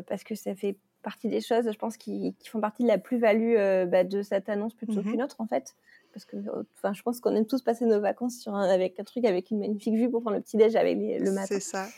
parce 0.06 0.24
que 0.24 0.34
ça 0.34 0.54
fait 0.54 0.76
partie 1.02 1.28
des 1.28 1.40
choses, 1.40 1.70
je 1.70 1.78
pense, 1.78 1.96
qui, 1.96 2.34
qui 2.38 2.48
font 2.48 2.60
partie 2.60 2.82
de 2.82 2.88
la 2.88 2.98
plus-value 2.98 3.54
euh, 3.56 3.86
bah, 3.86 4.04
de 4.04 4.22
cette 4.22 4.48
annonce 4.48 4.74
plutôt 4.74 5.00
Mhm. 5.00 5.04
qu'une 5.12 5.22
autre, 5.22 5.36
en 5.40 5.46
fait. 5.46 5.74
Parce 6.12 6.24
que, 6.24 6.36
euh, 6.36 6.62
enfin, 6.76 6.92
je 6.92 7.02
pense 7.02 7.20
qu'on 7.20 7.34
aime 7.36 7.46
tous 7.46 7.62
passer 7.62 7.84
nos 7.84 8.00
vacances 8.00 8.38
sur 8.40 8.54
un, 8.54 8.68
avec 8.68 8.98
un 8.98 9.04
truc 9.04 9.24
avec 9.24 9.50
une 9.50 9.60
magnifique 9.60 9.94
vue 9.94 10.10
pour 10.10 10.22
prendre 10.22 10.36
le 10.36 10.42
petit 10.42 10.56
déj 10.56 10.74
avec 10.74 10.96
les- 10.98 11.18
le 11.18 11.30
matin. 11.32 11.46
C'est 11.46 11.60
ça. 11.60 11.88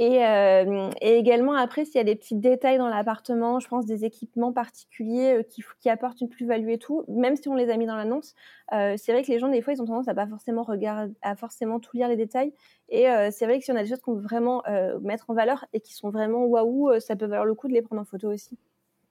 Et, 0.00 0.24
euh, 0.24 0.90
et 1.00 1.16
également, 1.16 1.54
après, 1.54 1.84
s'il 1.84 1.96
y 1.96 1.98
a 1.98 2.04
des 2.04 2.14
petits 2.14 2.36
détails 2.36 2.78
dans 2.78 2.88
l'appartement, 2.88 3.58
je 3.58 3.66
pense 3.66 3.84
des 3.84 4.04
équipements 4.04 4.52
particuliers 4.52 5.38
euh, 5.38 5.42
qui, 5.42 5.64
qui 5.80 5.90
apportent 5.90 6.20
une 6.20 6.28
plus-value 6.28 6.68
et 6.70 6.78
tout, 6.78 7.04
même 7.08 7.34
si 7.34 7.48
on 7.48 7.56
les 7.56 7.68
a 7.68 7.76
mis 7.76 7.86
dans 7.86 7.96
l'annonce, 7.96 8.34
euh, 8.72 8.94
c'est 8.96 9.12
vrai 9.12 9.22
que 9.24 9.32
les 9.32 9.40
gens, 9.40 9.48
des 9.48 9.60
fois, 9.60 9.72
ils 9.72 9.82
ont 9.82 9.86
tendance 9.86 10.06
à 10.06 10.14
pas 10.14 10.28
forcément 10.28 10.62
regarder, 10.62 11.12
à 11.22 11.34
forcément 11.34 11.80
tout 11.80 11.96
lire 11.96 12.06
les 12.08 12.16
détails. 12.16 12.54
Et 12.90 13.06
c'est 13.32 13.44
vrai 13.44 13.58
que 13.58 13.64
si 13.64 13.72
on 13.72 13.76
a 13.76 13.82
des 13.82 13.88
choses 13.88 14.00
qu'on 14.00 14.14
veut 14.14 14.22
vraiment 14.22 14.62
mettre 15.02 15.28
en 15.28 15.34
valeur 15.34 15.66
et 15.74 15.80
qui 15.80 15.92
sont 15.94 16.10
vraiment 16.10 16.44
waouh, 16.46 16.98
ça 17.00 17.16
peut 17.16 17.26
valoir 17.26 17.44
le 17.44 17.54
coup 17.54 17.68
de 17.68 17.74
les 17.74 17.82
prendre 17.82 18.00
en 18.00 18.04
photo 18.06 18.32
aussi. 18.32 18.56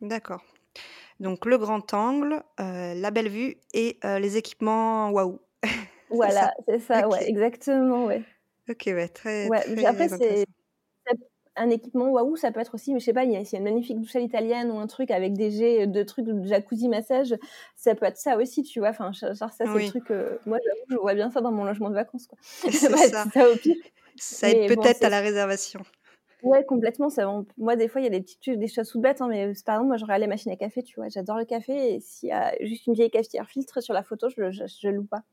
D'accord. 0.01 0.43
Donc 1.19 1.45
le 1.45 1.57
grand 1.57 1.93
angle, 1.93 2.43
la 2.59 3.11
belle 3.11 3.29
vue 3.29 3.57
et 3.73 3.99
les 4.03 4.37
équipements 4.37 5.11
waouh. 5.11 5.39
Voilà, 6.09 6.49
ça? 6.49 6.51
c'est 6.67 6.79
ça, 6.79 7.07
Ok. 7.07 7.09
ouais, 7.09 7.29
exactement, 7.29 8.05
ouais. 8.05 8.23
Ok, 8.69 8.83
ouais, 8.87 9.07
très, 9.07 9.49
Ouais, 9.49 9.61
très 9.61 9.85
après, 9.85 10.09
c'est 10.09 10.45
un 11.57 11.69
équipement 11.69 12.09
waouh, 12.09 12.35
ça 12.35 12.51
peut 12.51 12.59
être 12.59 12.75
aussi, 12.75 12.93
mais 12.93 12.99
je 12.99 13.05
sais 13.05 13.13
pas, 13.13 13.23
il 13.25 13.31
y 13.31 13.35
a, 13.37 13.43
s'il 13.45 13.53
y 13.53 13.55
a 13.57 13.59
une 13.59 13.65
magnifique 13.73 13.99
douche 13.99 14.15
à 14.15 14.19
l'italienne 14.19 14.71
ou 14.71 14.79
un 14.79 14.87
truc 14.87 15.11
avec 15.11 15.33
des 15.33 15.51
jets 15.51 15.87
de 15.87 16.03
trucs 16.03 16.25
de 16.25 16.43
jacuzzi 16.45 16.87
massage, 16.89 17.35
ça 17.75 17.95
peut 17.95 18.05
être 18.05 18.17
ça 18.17 18.37
aussi, 18.37 18.63
tu 18.63 18.79
vois. 18.79 18.89
Enfin, 18.89 19.11
genre 19.13 19.33
ça, 19.51 19.67
c'est 19.67 19.79
le 19.79 19.83
truc. 19.83 20.11
euh, 20.11 20.37
moi, 20.45 20.57
j'avoue, 20.63 20.85
je 20.89 20.95
vois 20.97 21.13
bien 21.15 21.29
ça 21.31 21.41
dans 21.41 21.51
mon 21.51 21.65
logement 21.65 21.89
de 21.89 21.95
vacances, 21.95 22.27
quoi. 22.27 22.37
Ça 22.41 22.71
c'est 22.97 23.11
ça. 23.11 23.25
ça 23.33 23.49
au 23.49 23.57
pire. 23.57 23.75
Ça 24.19 24.51
aide 24.51 24.75
bon, 24.75 24.81
peut-être 24.81 25.03
à 25.03 25.09
la 25.09 25.21
réservation. 25.21 25.81
ouais, 26.41 26.63
complètement. 26.65 27.09
Ça, 27.09 27.29
on- 27.29 27.45
moi, 27.57 27.75
des 27.75 27.87
fois, 27.87 28.01
il 28.01 28.05
y 28.05 28.07
a 28.07 28.09
des 28.09 28.21
petites 28.21 28.49
des 28.57 28.67
choses 28.67 28.89
toutes 28.89 29.01
bêtes, 29.01 29.21
hein, 29.21 29.27
mais 29.27 29.53
par 29.65 29.75
exemple, 29.75 29.87
moi, 29.87 29.97
je 29.97 30.03
regarde 30.05 30.21
les 30.21 30.27
machines 30.27 30.51
à 30.51 30.55
café, 30.55 30.83
tu 30.83 30.95
vois. 30.95 31.09
J'adore 31.09 31.37
le 31.37 31.45
café 31.45 31.95
et 31.95 31.99
s'il 31.99 32.29
y 32.29 32.31
a 32.31 32.53
juste 32.61 32.87
une 32.87 32.93
vieille 32.93 33.11
cafetière 33.11 33.47
filtre 33.49 33.81
sur 33.81 33.93
la 33.93 34.03
photo, 34.03 34.29
je, 34.29 34.51
je, 34.51 34.63
je 34.67 34.89
loue 34.89 35.05
pas. 35.05 35.23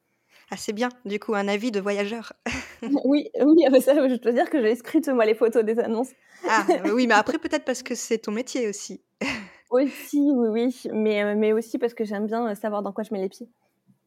Ah, 0.54 0.56
c'est 0.56 0.73
bien, 0.73 0.88
du 1.04 1.18
coup, 1.18 1.34
un 1.34 1.49
avis 1.49 1.73
de 1.73 1.80
voyageur. 1.80 2.32
oui, 3.04 3.28
oui, 3.44 3.64
ah 3.66 3.70
bah 3.70 3.80
ça, 3.80 3.94
je 4.08 4.14
dois 4.14 4.30
dire 4.30 4.49
que 4.49 4.62
je 4.62 4.73
scrute 4.76 5.08
moi 5.08 5.26
les 5.26 5.34
photos 5.34 5.64
des 5.64 5.80
annonces. 5.80 6.12
Ah, 6.49 6.64
oui, 6.94 7.08
mais 7.08 7.14
après, 7.14 7.38
peut-être 7.38 7.64
parce 7.64 7.82
que 7.82 7.96
c'est 7.96 8.18
ton 8.18 8.30
métier 8.30 8.68
aussi. 8.68 9.02
Aussi, 9.70 10.20
oui, 10.20 10.49
oui, 10.50 10.82
mais, 10.92 11.25
euh, 11.25 11.34
mais 11.37 11.52
aussi 11.52 11.78
parce 11.78 11.94
que 11.94 12.04
j'aime 12.04 12.26
bien 12.28 12.46
euh, 12.49 12.54
savoir 12.54 12.82
dans 12.82 12.92
quoi 12.92 13.02
je 13.02 13.12
mets 13.12 13.20
les 13.20 13.28
pieds. 13.28 13.49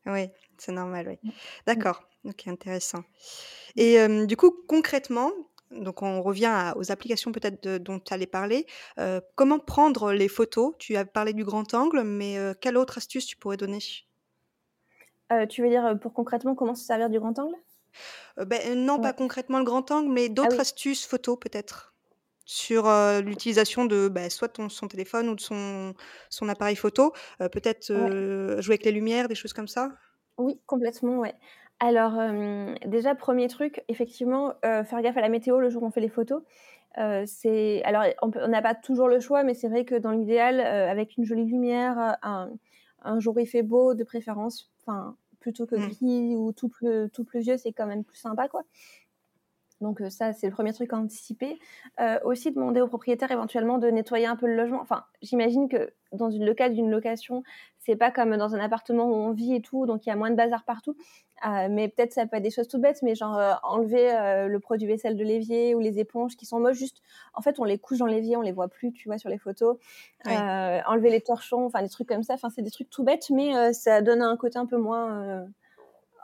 Oui, 0.05 0.29
c'est 0.57 0.71
normal, 0.71 1.07
oui. 1.09 1.17
Mm. 1.23 1.29
D'accord, 1.65 2.03
ok, 2.23 2.47
intéressant. 2.47 3.03
Et 3.75 3.99
euh, 3.99 4.25
du 4.25 4.37
coup, 4.37 4.51
concrètement, 4.69 5.31
donc 5.71 6.03
on 6.03 6.21
revient 6.21 6.45
à- 6.45 6.77
aux 6.77 6.89
applications 6.89 7.33
peut-être 7.33 7.67
dont 7.83 7.99
tu 7.99 8.13
allais 8.13 8.27
parler. 8.27 8.65
euh, 8.99 9.19
comment 9.35 9.59
prendre 9.59 10.13
les 10.13 10.29
photos? 10.29 10.73
Tu 10.79 10.95
as 10.95 11.03
parlé 11.03 11.33
du 11.33 11.43
grand 11.43 11.73
angle, 11.73 12.03
mais 12.03 12.37
euh, 12.37 12.53
quelle 12.61 12.77
autre 12.77 12.97
astuce 12.97 13.25
tu 13.25 13.35
pourrais 13.35 13.57
donner? 13.57 13.79
Euh, 15.31 15.45
tu 15.45 15.61
veux 15.61 15.69
dire 15.69 15.85
euh, 15.85 15.95
pour 15.95 16.13
concrètement 16.13 16.55
comment 16.55 16.75
se 16.75 16.85
servir 16.85 17.09
du 17.09 17.19
grand 17.19 17.37
angle? 17.39 17.55
Euh, 18.39 18.45
ben, 18.45 18.85
Non, 18.85 18.99
pas 18.99 19.13
concrètement 19.13 19.59
le 19.59 19.65
grand 19.65 19.89
angle, 19.91 20.11
mais 20.11 20.29
Ah 20.29 20.33
d'autres 20.35 20.51
oui. 20.51 20.59
astuces 20.59 21.05
photos 21.05 21.37
peut-être 21.39 21.93
sur 22.45 22.87
euh, 22.87 23.19
l'utilisation 23.19 23.85
de 23.85 24.07
ben, 24.07 24.29
soit 24.29 24.47
ton, 24.47 24.69
son 24.69 24.87
téléphone 24.87 25.27
ou 25.29 25.35
de 25.35 25.41
son, 25.41 25.93
son 26.29 26.47
appareil 26.47 26.75
photo. 26.77 27.13
Peut-être 27.39 27.91
Ouais. 27.93 28.61
jouer 28.61 28.73
avec 28.73 28.85
les 28.85 28.91
lumières, 28.91 29.27
des 29.27 29.35
choses 29.35 29.53
comme 29.53 29.67
ça? 29.67 29.91
Oui, 30.37 30.59
complètement, 30.65 31.17
ouais. 31.17 31.33
Alors, 31.79 32.13
déjà, 32.85 33.15
premier 33.15 33.47
truc, 33.47 33.83
effectivement, 33.87 34.53
faire 34.63 35.01
gaffe 35.01 35.17
à 35.17 35.21
la 35.21 35.29
météo 35.29 35.59
le 35.59 35.69
jour 35.69 35.83
où 35.83 35.87
on 35.87 35.91
fait 35.91 36.01
les 36.01 36.09
photos. 36.09 36.41
c'est 37.25 37.83
alors 37.83 38.03
on 38.21 38.47
n'a 38.47 38.61
pas 38.61 38.75
toujours 38.75 39.07
le 39.09 39.19
choix, 39.19 39.43
mais 39.43 39.53
c'est 39.53 39.67
vrai 39.67 39.83
que 39.83 39.95
dans 39.95 40.11
l'idéal, 40.11 40.61
avec 40.61 41.17
une 41.17 41.25
jolie 41.25 41.45
lumière, 41.45 42.17
un, 42.21 42.51
un, 43.03 43.19
jour 43.19 43.39
il 43.39 43.45
fait 43.45 43.63
beau, 43.63 43.93
de 43.93 44.03
préférence, 44.03 44.71
enfin 44.87 45.15
plutôt 45.39 45.65
que 45.65 45.75
mmh. 45.75 45.87
gris 45.89 46.35
ou 46.35 46.51
tout, 46.51 46.71
tout 47.13 47.23
pluvieux, 47.23 47.57
c'est 47.57 47.71
quand 47.71 47.85
même 47.85 48.03
plus 48.03 48.17
sympa, 48.17 48.47
quoi. 48.47 48.63
Donc 49.81 50.01
ça, 50.09 50.33
c'est 50.33 50.47
le 50.47 50.53
premier 50.53 50.73
truc 50.73 50.91
à 50.93 50.97
anticiper. 50.97 51.59
Euh, 51.99 52.17
aussi 52.23 52.51
demander 52.51 52.81
au 52.81 52.87
propriétaire 52.87 53.31
éventuellement 53.31 53.77
de 53.77 53.89
nettoyer 53.89 54.25
un 54.25 54.35
peu 54.35 54.47
le 54.47 54.55
logement. 54.55 54.81
Enfin, 54.81 55.03
j'imagine 55.21 55.69
que 55.69 55.93
dans 56.13 56.31
une, 56.31 56.45
le 56.45 56.53
cadre 56.53 56.73
d'une 56.73 56.89
location, 56.89 57.43
c'est 57.77 57.95
pas 57.95 58.11
comme 58.11 58.35
dans 58.37 58.55
un 58.55 58.59
appartement 58.59 59.05
où 59.05 59.13
on 59.13 59.31
vit 59.31 59.53
et 59.53 59.61
tout, 59.61 59.85
donc 59.85 60.05
il 60.05 60.09
y 60.09 60.11
a 60.11 60.15
moins 60.15 60.31
de 60.31 60.35
bazar 60.35 60.63
partout. 60.65 60.95
Euh, 61.45 61.67
mais 61.69 61.89
peut-être 61.89 62.13
ça 62.13 62.25
peut 62.25 62.37
être 62.37 62.43
des 62.43 62.49
choses 62.49 62.67
tout 62.67 62.79
bêtes, 62.79 63.03
mais 63.03 63.13
genre 63.13 63.37
euh, 63.37 63.53
enlever 63.61 64.47
le 64.47 64.59
produit 64.59 64.87
vaisselle 64.87 65.15
de 65.15 65.23
l'évier 65.23 65.75
ou 65.75 65.79
les 65.79 65.99
éponges 65.99 66.35
qui 66.37 66.47
sont 66.47 66.59
moches. 66.59 66.77
Juste, 66.77 67.03
en 67.35 67.41
fait, 67.41 67.59
on 67.59 67.63
les 67.63 67.77
couche 67.77 67.99
dans 67.99 68.07
l'évier, 68.07 68.35
on 68.35 68.41
les 68.41 68.51
voit 68.51 68.69
plus, 68.69 68.91
tu 68.93 69.07
vois, 69.07 69.19
sur 69.19 69.29
les 69.29 69.37
photos. 69.37 69.77
enlever 70.25 71.11
les 71.11 71.21
torchons, 71.21 71.65
enfin 71.65 71.83
des 71.83 71.89
trucs 71.89 72.07
comme 72.07 72.23
ça. 72.23 72.33
Enfin, 72.33 72.49
c'est 72.49 72.63
des 72.63 72.71
trucs 72.71 72.89
tout 72.89 73.03
bêtes, 73.03 73.29
mais 73.29 73.73
ça 73.73 74.01
donne 74.01 74.23
un 74.23 74.37
côté 74.37 74.57
un 74.57 74.65
peu 74.65 74.77
moins 74.77 75.45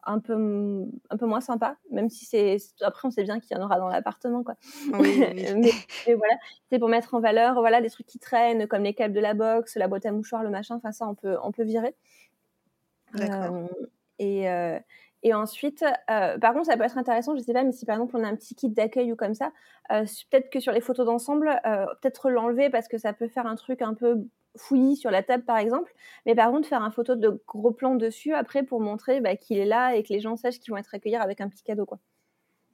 un 0.05 0.19
peu 0.19 0.85
un 1.09 1.17
peu 1.17 1.25
moins 1.25 1.41
sympa 1.41 1.77
même 1.91 2.09
si 2.09 2.25
c'est 2.25 2.57
après 2.81 3.07
on 3.07 3.11
sait 3.11 3.23
bien 3.23 3.39
qu'il 3.39 3.55
y 3.55 3.59
en 3.59 3.63
aura 3.63 3.79
dans 3.79 3.87
l'appartement 3.87 4.43
quoi. 4.43 4.55
Oui, 4.99 5.19
mais, 5.35 6.15
voilà 6.15 6.35
c'est 6.69 6.79
pour 6.79 6.89
mettre 6.89 7.13
en 7.13 7.19
valeur 7.19 7.55
voilà 7.55 7.81
des 7.81 7.89
trucs 7.89 8.07
qui 8.07 8.19
traînent 8.19 8.67
comme 8.67 8.83
les 8.83 8.93
câbles 8.93 9.13
de 9.13 9.19
la 9.19 9.33
box 9.33 9.75
la 9.75 9.87
boîte 9.87 10.05
à 10.05 10.11
mouchoirs 10.11 10.43
le 10.43 10.49
machin 10.49 10.75
enfin 10.75 10.91
ça 10.91 11.07
on 11.07 11.15
peut 11.15 11.37
on 11.43 11.51
peut 11.51 11.63
virer. 11.63 11.95
Euh, 13.19 13.67
et 14.19 14.49
euh, 14.49 14.79
et 15.25 15.33
ensuite, 15.33 15.83
euh, 16.09 16.37
par 16.37 16.53
contre, 16.53 16.65
ça 16.65 16.75
peut 16.75 16.83
être 16.83 16.97
intéressant, 16.97 17.33
je 17.35 17.41
sais 17.41 17.53
pas, 17.53 17.63
mais 17.63 17.71
si 17.71 17.85
par 17.85 17.95
exemple 17.95 18.17
on 18.17 18.23
a 18.25 18.27
un 18.27 18.35
petit 18.35 18.55
kit 18.55 18.67
d'accueil 18.67 19.13
ou 19.13 19.15
comme 19.15 19.33
ça, 19.33 19.53
peut-être 19.89 20.49
que 20.49 20.59
sur 20.59 20.73
les 20.73 20.81
photos 20.81 21.05
d'ensemble, 21.05 21.49
peut-être 22.01 22.29
l'enlever 22.29 22.69
parce 22.69 22.89
que 22.89 22.97
ça 22.97 23.13
peut 23.13 23.29
faire 23.29 23.45
un 23.45 23.55
truc 23.55 23.81
un 23.81 23.93
peu 23.93 24.27
fouillis 24.57 24.95
sur 24.95 25.11
la 25.11 25.23
table 25.23 25.43
par 25.43 25.57
exemple, 25.57 25.93
mais 26.25 26.35
par 26.35 26.51
contre 26.51 26.67
faire 26.67 26.83
un 26.83 26.91
photo 26.91 27.15
de 27.15 27.41
gros 27.47 27.71
plan 27.71 27.95
dessus 27.95 28.33
après 28.33 28.63
pour 28.63 28.79
montrer 28.79 29.21
bah, 29.21 29.35
qu'il 29.35 29.57
est 29.57 29.65
là 29.65 29.95
et 29.95 30.03
que 30.03 30.13
les 30.13 30.19
gens 30.19 30.35
sachent 30.35 30.59
qu'ils 30.59 30.71
vont 30.71 30.77
être 30.77 30.93
accueillis 30.93 31.15
avec 31.15 31.41
un 31.41 31.49
petit 31.49 31.63
cadeau 31.63 31.85
quoi. 31.85 31.99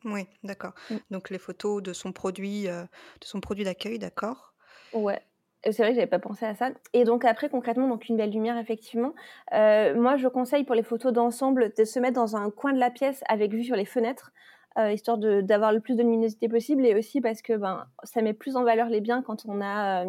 Oui, 0.05 0.27
d'accord. 0.43 0.73
Mm. 0.89 0.95
Donc 1.11 1.29
les 1.29 1.39
photos 1.39 1.83
de 1.83 1.93
son 1.93 2.11
produit, 2.11 2.67
euh, 2.67 2.83
de 2.83 3.25
son 3.25 3.41
produit 3.41 3.65
d'accueil, 3.65 3.99
d'accord. 3.99 4.53
Ouais. 4.93 5.21
C'est 5.65 5.79
vrai 5.79 5.89
que 5.89 5.95
j'avais 5.95 6.07
pas 6.07 6.19
pensé 6.19 6.45
à 6.45 6.55
ça. 6.55 6.69
Et 6.93 7.03
donc 7.03 7.25
après 7.25 7.49
concrètement, 7.49 7.89
donc 7.89 8.07
une 8.07 8.15
belle 8.15 8.31
lumière 8.31 8.57
effectivement. 8.57 9.13
Euh, 9.53 9.93
moi, 9.93 10.15
je 10.15 10.29
conseille 10.29 10.63
pour 10.63 10.75
les 10.75 10.83
photos 10.83 11.11
d'ensemble 11.11 11.73
de 11.77 11.83
se 11.83 11.99
mettre 11.99 12.15
dans 12.15 12.37
un 12.37 12.49
coin 12.49 12.71
de 12.71 12.79
la 12.79 12.89
pièce 12.89 13.23
avec 13.27 13.51
vue 13.51 13.65
sur 13.65 13.75
les 13.75 13.85
fenêtres. 13.85 14.31
Euh, 14.77 14.93
histoire 14.93 15.17
d'avoir 15.17 15.73
le 15.73 15.81
plus 15.81 15.95
de 15.95 16.03
luminosité 16.03 16.47
possible 16.47 16.85
et 16.85 16.95
aussi 16.95 17.19
parce 17.19 17.41
que 17.41 17.53
ben, 17.53 17.87
ça 18.03 18.21
met 18.21 18.33
plus 18.33 18.55
en 18.55 18.63
valeur 18.63 18.87
les 18.87 19.01
biens 19.01 19.21
quand 19.21 19.45
on 19.47 19.61
a 19.61 20.05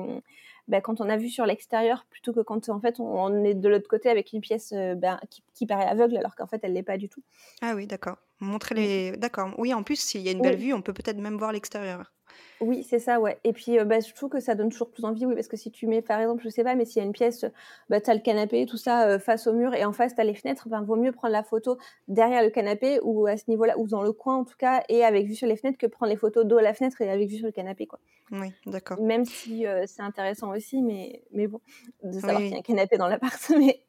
bah, 0.69 0.81
quand 0.81 1.01
on 1.01 1.09
a 1.09 1.17
vu 1.17 1.29
sur 1.29 1.47
l'extérieur 1.47 2.07
plutôt 2.11 2.33
que 2.33 2.41
quand 2.41 2.69
en 2.69 2.81
fait 2.81 3.01
on, 3.01 3.45
est 3.45 3.55
de 3.55 3.69
l'autre 3.69 3.89
côté 3.89 4.09
avec 4.09 4.33
une 4.33 4.41
pièce 4.41 4.73
euh, 4.73 4.95
bah, 4.95 5.21
qui, 5.55 5.67
paraît 5.67 5.87
aveugle 5.87 6.17
alors 6.17 6.35
qu'en 6.37 6.47
fait 6.47 6.61
elle 6.63 6.73
l'est 6.73 6.83
pas 6.83 6.99
du 6.99 7.09
tout. 7.09 7.23
Ah 7.63 7.75
oui, 7.75 7.87
d'accord. 7.87 8.17
Montrer 8.41 8.75
les. 8.75 9.17
D'accord. 9.17 9.51
Oui, 9.59 9.75
en 9.75 9.83
plus 9.83 10.01
s'il 10.01 10.23
y 10.23 10.29
a 10.29 10.33
une 10.33 10.41
belle 10.41 10.57
vue, 10.57 10.73
on 10.73 10.83
peut 10.83 10.95
peut-être 10.95 11.19
même 11.19 11.37
voir 11.37 11.53
l'extérieur. 11.53 12.13
Oui, 12.61 12.87
c'est 12.89 12.99
ça, 12.99 13.21
ouais. 13.21 13.39
Et 13.45 13.53
puis, 13.53 13.79
euh, 13.79 13.85
bah, 13.85 14.01
je 14.01 14.13
trouve 14.13 14.29
que 14.29 14.41
ça 14.41 14.55
donne 14.55 14.69
toujours 14.69 14.91
plus 14.91 15.05
envie, 15.05 15.25
oui, 15.25 15.35
parce 15.35 15.49
que 15.49 15.57
si 15.57 15.71
tu 15.71 15.87
mets, 15.87 16.03
par 16.03 16.21
exemple, 16.21 16.43
je 16.45 16.51
sais 16.51 16.63
pas, 16.63 16.75
mais 16.75 16.85
s'il 16.85 16.99
y 16.99 17.01
a 17.01 17.07
une 17.07 17.13
pièce, 17.13 17.47
bah, 17.89 18.01
tu 18.01 18.11
as 18.11 18.15
le 18.15 18.21
canapé, 18.21 18.67
tout 18.67 18.77
ça, 18.77 19.09
euh, 19.09 19.19
face 19.19 19.47
au 19.47 19.55
mur, 19.55 19.75
et 19.75 19.85
en 19.85 19.93
face, 19.93 20.15
tu 20.15 20.21
as 20.21 20.25
les 20.25 20.35
fenêtres, 20.35 20.69
ben, 20.69 20.83
vaut 20.83 20.97
mieux 20.97 21.13
prendre 21.13 21.33
la 21.33 21.43
photo 21.43 21.79
derrière 22.09 22.43
le 22.43 22.51
canapé, 22.51 23.01
ou 23.03 23.27
à 23.27 23.37
ce 23.39 23.45
niveau-là, 23.49 23.79
ou 23.79 23.87
dans 23.87 24.03
le 24.03 24.13
coin, 24.13 24.37
en 24.37 24.45
tout 24.45 24.57
cas, 24.59 24.83
et 24.89 25.05
avec 25.05 25.27
vue 25.27 25.35
sur 25.35 25.47
les 25.47 25.57
fenêtres, 25.57 25.79
que 25.79 25.87
prendre 25.87 26.11
les 26.11 26.19
photos 26.19 26.45
dos 26.45 26.59
à 26.59 26.63
la 26.63 26.75
fenêtre 26.75 27.01
et 27.01 27.11
avec 27.11 27.31
vue 27.31 27.37
sur 27.37 27.47
le 27.47 27.53
canapé, 27.53 27.87
quoi. 27.87 27.99
Oui, 28.31 28.53
d'accord. 28.67 29.01
Même 29.01 29.25
si 29.25 29.67
euh, 29.67 29.85
c'est 29.87 30.03
intéressant 30.03 30.55
aussi, 30.55 30.83
mais, 30.83 31.23
mais 31.33 31.47
bon, 31.47 31.61
de 32.05 32.13
savoir 32.13 32.37
qu'il 32.39 32.51
y 32.51 32.55
a 32.55 32.59
un 32.59 32.63
canapé 32.63 32.97
dans 32.97 33.09
l'appart. 33.09 33.51
Mais... 33.59 33.81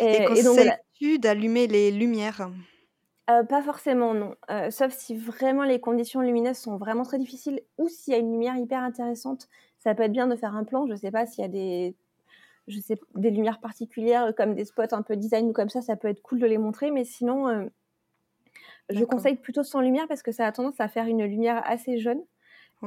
Et, 0.00 0.22
et, 0.36 0.42
donc, 0.44 0.58
tu 0.94 1.18
d'allumer 1.18 1.66
les 1.66 1.90
lumières? 1.90 2.50
Euh, 3.28 3.42
pas 3.44 3.62
forcément, 3.62 4.14
non. 4.14 4.34
Euh, 4.50 4.70
sauf 4.70 4.92
si 4.92 5.14
vraiment 5.14 5.64
les 5.64 5.80
conditions 5.80 6.22
lumineuses 6.22 6.56
sont 6.56 6.78
vraiment 6.78 7.02
très 7.02 7.18
difficiles 7.18 7.60
ou 7.76 7.88
s'il 7.88 8.14
y 8.14 8.16
a 8.16 8.18
une 8.18 8.32
lumière 8.32 8.56
hyper 8.56 8.82
intéressante, 8.82 9.48
ça 9.78 9.94
peut 9.94 10.04
être 10.04 10.12
bien 10.12 10.26
de 10.26 10.36
faire 10.36 10.56
un 10.56 10.64
plan. 10.64 10.86
Je 10.86 10.94
sais 10.94 11.10
pas 11.10 11.26
s'il 11.26 11.42
y 11.42 11.44
a 11.44 11.48
des, 11.48 11.94
je 12.68 12.80
sais, 12.80 12.98
des 13.16 13.30
lumières 13.30 13.60
particulières 13.60 14.32
comme 14.34 14.54
des 14.54 14.64
spots 14.64 14.92
un 14.92 15.02
peu 15.02 15.14
design 15.16 15.50
ou 15.50 15.52
comme 15.52 15.68
ça, 15.68 15.82
ça 15.82 15.96
peut 15.96 16.08
être 16.08 16.22
cool 16.22 16.38
de 16.38 16.46
les 16.46 16.56
montrer. 16.56 16.90
Mais 16.90 17.04
sinon, 17.04 17.48
euh, 17.48 17.66
je 18.88 19.04
conseille 19.04 19.36
plutôt 19.36 19.62
sans 19.62 19.82
lumière 19.82 20.08
parce 20.08 20.22
que 20.22 20.32
ça 20.32 20.46
a 20.46 20.52
tendance 20.52 20.80
à 20.80 20.88
faire 20.88 21.06
une 21.06 21.24
lumière 21.24 21.62
assez 21.66 21.98
jaune. 21.98 22.22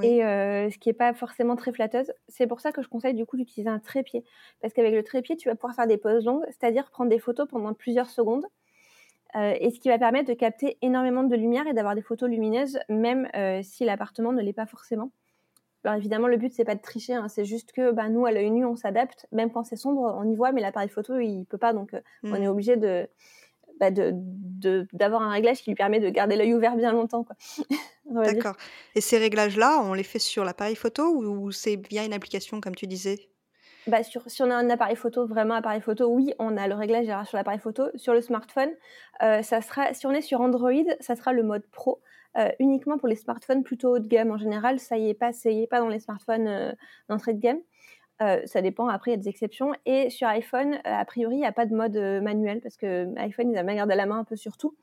Et 0.01 0.21
ce 0.21 0.77
qui 0.77 0.87
n'est 0.87 0.93
pas 0.93 1.13
forcément 1.13 1.57
très 1.57 1.73
flatteuse. 1.73 2.13
C'est 2.29 2.47
pour 2.47 2.61
ça 2.61 2.71
que 2.71 2.81
je 2.81 2.87
conseille 2.87 3.13
du 3.13 3.25
coup 3.25 3.35
d'utiliser 3.35 3.69
un 3.69 3.79
trépied. 3.79 4.23
Parce 4.61 4.73
qu'avec 4.73 4.93
le 4.93 5.03
trépied, 5.03 5.35
tu 5.35 5.49
vas 5.49 5.55
pouvoir 5.55 5.75
faire 5.75 5.85
des 5.85 5.97
poses 5.97 6.23
longues, 6.23 6.45
c'est-à-dire 6.47 6.89
prendre 6.89 7.09
des 7.09 7.19
photos 7.19 7.45
pendant 7.49 7.73
plusieurs 7.73 8.09
secondes 8.09 8.45
euh, 9.35 9.53
et 9.59 9.71
ce 9.71 9.79
qui 9.79 9.89
va 9.89 9.97
permettre 9.97 10.29
de 10.29 10.33
capter 10.33 10.77
énormément 10.81 11.23
de 11.23 11.35
lumière 11.35 11.67
et 11.67 11.73
d'avoir 11.73 11.95
des 11.95 12.01
photos 12.01 12.29
lumineuses, 12.29 12.79
même 12.89 13.27
euh, 13.35 13.61
si 13.63 13.85
l'appartement 13.85 14.31
ne 14.33 14.41
l'est 14.41 14.53
pas 14.53 14.65
forcément. 14.65 15.11
Alors 15.83 15.97
évidemment, 15.97 16.27
le 16.27 16.37
but 16.37 16.53
c'est 16.53 16.65
pas 16.65 16.75
de 16.75 16.81
tricher, 16.81 17.13
hein, 17.13 17.27
c'est 17.27 17.45
juste 17.45 17.71
que 17.71 17.91
bah, 17.91 18.07
nous 18.09 18.25
à 18.25 18.31
l'œil 18.31 18.51
nu 18.51 18.65
on 18.65 18.75
s'adapte, 18.75 19.25
même 19.31 19.51
quand 19.51 19.63
c'est 19.63 19.75
sombre, 19.75 20.15
on 20.19 20.29
y 20.29 20.35
voit, 20.35 20.51
mais 20.51 20.61
l'appareil 20.61 20.89
photo 20.89 21.17
il 21.19 21.45
peut 21.45 21.57
pas, 21.57 21.73
donc 21.73 21.93
euh, 21.93 22.01
on 22.23 22.35
est 22.35 22.45
mm. 22.45 22.51
obligé 22.51 22.75
bah, 23.79 23.89
de 23.89 24.13
d'avoir 24.93 25.23
un 25.23 25.31
réglage 25.31 25.63
qui 25.63 25.71
lui 25.71 25.75
permet 25.75 25.99
de 25.99 26.09
garder 26.09 26.35
l'œil 26.35 26.53
ouvert 26.53 26.75
bien 26.75 26.91
longtemps. 26.91 27.25
D'accord. 28.05 28.55
Et 28.93 29.01
ces 29.01 29.17
réglages-là, 29.17 29.81
on 29.83 29.93
les 29.93 30.03
fait 30.03 30.19
sur 30.19 30.43
l'appareil 30.43 30.75
photo 30.75 31.15
ou 31.15 31.51
c'est 31.51 31.77
via 31.89 32.05
une 32.05 32.13
application 32.13 32.61
comme 32.61 32.75
tu 32.75 32.85
disais? 32.85 33.30
Bah 33.87 34.03
sur, 34.03 34.21
si 34.27 34.43
on 34.43 34.51
a 34.51 34.55
un 34.55 34.69
appareil 34.69 34.95
photo, 34.95 35.25
vraiment 35.25 35.55
appareil 35.55 35.81
photo, 35.81 36.07
oui, 36.07 36.33
on 36.37 36.55
a 36.55 36.67
le 36.67 36.75
réglage 36.75 37.07
sur 37.27 37.37
l'appareil 37.37 37.59
photo. 37.59 37.85
Sur 37.95 38.13
le 38.13 38.21
smartphone, 38.21 38.69
euh, 39.23 39.41
ça 39.41 39.61
sera, 39.61 39.93
si 39.93 40.05
on 40.05 40.11
est 40.11 40.21
sur 40.21 40.41
Android, 40.41 40.71
ça 40.99 41.15
sera 41.15 41.33
le 41.33 41.41
mode 41.41 41.65
pro, 41.71 41.99
euh, 42.37 42.49
uniquement 42.59 42.99
pour 42.99 43.07
les 43.07 43.15
smartphones 43.15 43.63
plutôt 43.63 43.95
haut 43.95 43.99
de 43.99 44.07
gamme. 44.07 44.31
En 44.31 44.37
général, 44.37 44.79
ça 44.79 44.97
y 44.97 45.09
est 45.09 45.15
pas, 45.15 45.33
ça 45.33 45.49
y 45.49 45.63
est 45.63 45.67
pas 45.67 45.79
dans 45.79 45.87
les 45.87 45.99
smartphones 45.99 46.47
euh, 46.47 46.71
d'entrée 47.09 47.33
de 47.33 47.39
gamme. 47.39 47.59
ça 48.45 48.61
dépend, 48.61 48.87
après 48.87 49.11
il 49.11 49.13
y 49.15 49.17
a 49.19 49.21
des 49.21 49.29
exceptions. 49.29 49.73
Et 49.87 50.11
sur 50.11 50.27
iPhone, 50.27 50.79
a 50.83 51.03
priori, 51.05 51.37
il 51.37 51.39
n'y 51.39 51.45
a 51.45 51.51
pas 51.51 51.65
de 51.65 51.73
mode 51.75 51.97
manuel 52.21 52.61
parce 52.61 52.77
que 52.77 53.07
iPhone, 53.17 53.51
ils 53.51 53.57
aiment 53.57 53.75
garder 53.75 53.95
la 53.95 54.05
main 54.05 54.19
un 54.19 54.23
peu 54.23 54.35
sur 54.35 54.57
tout. 54.57 54.75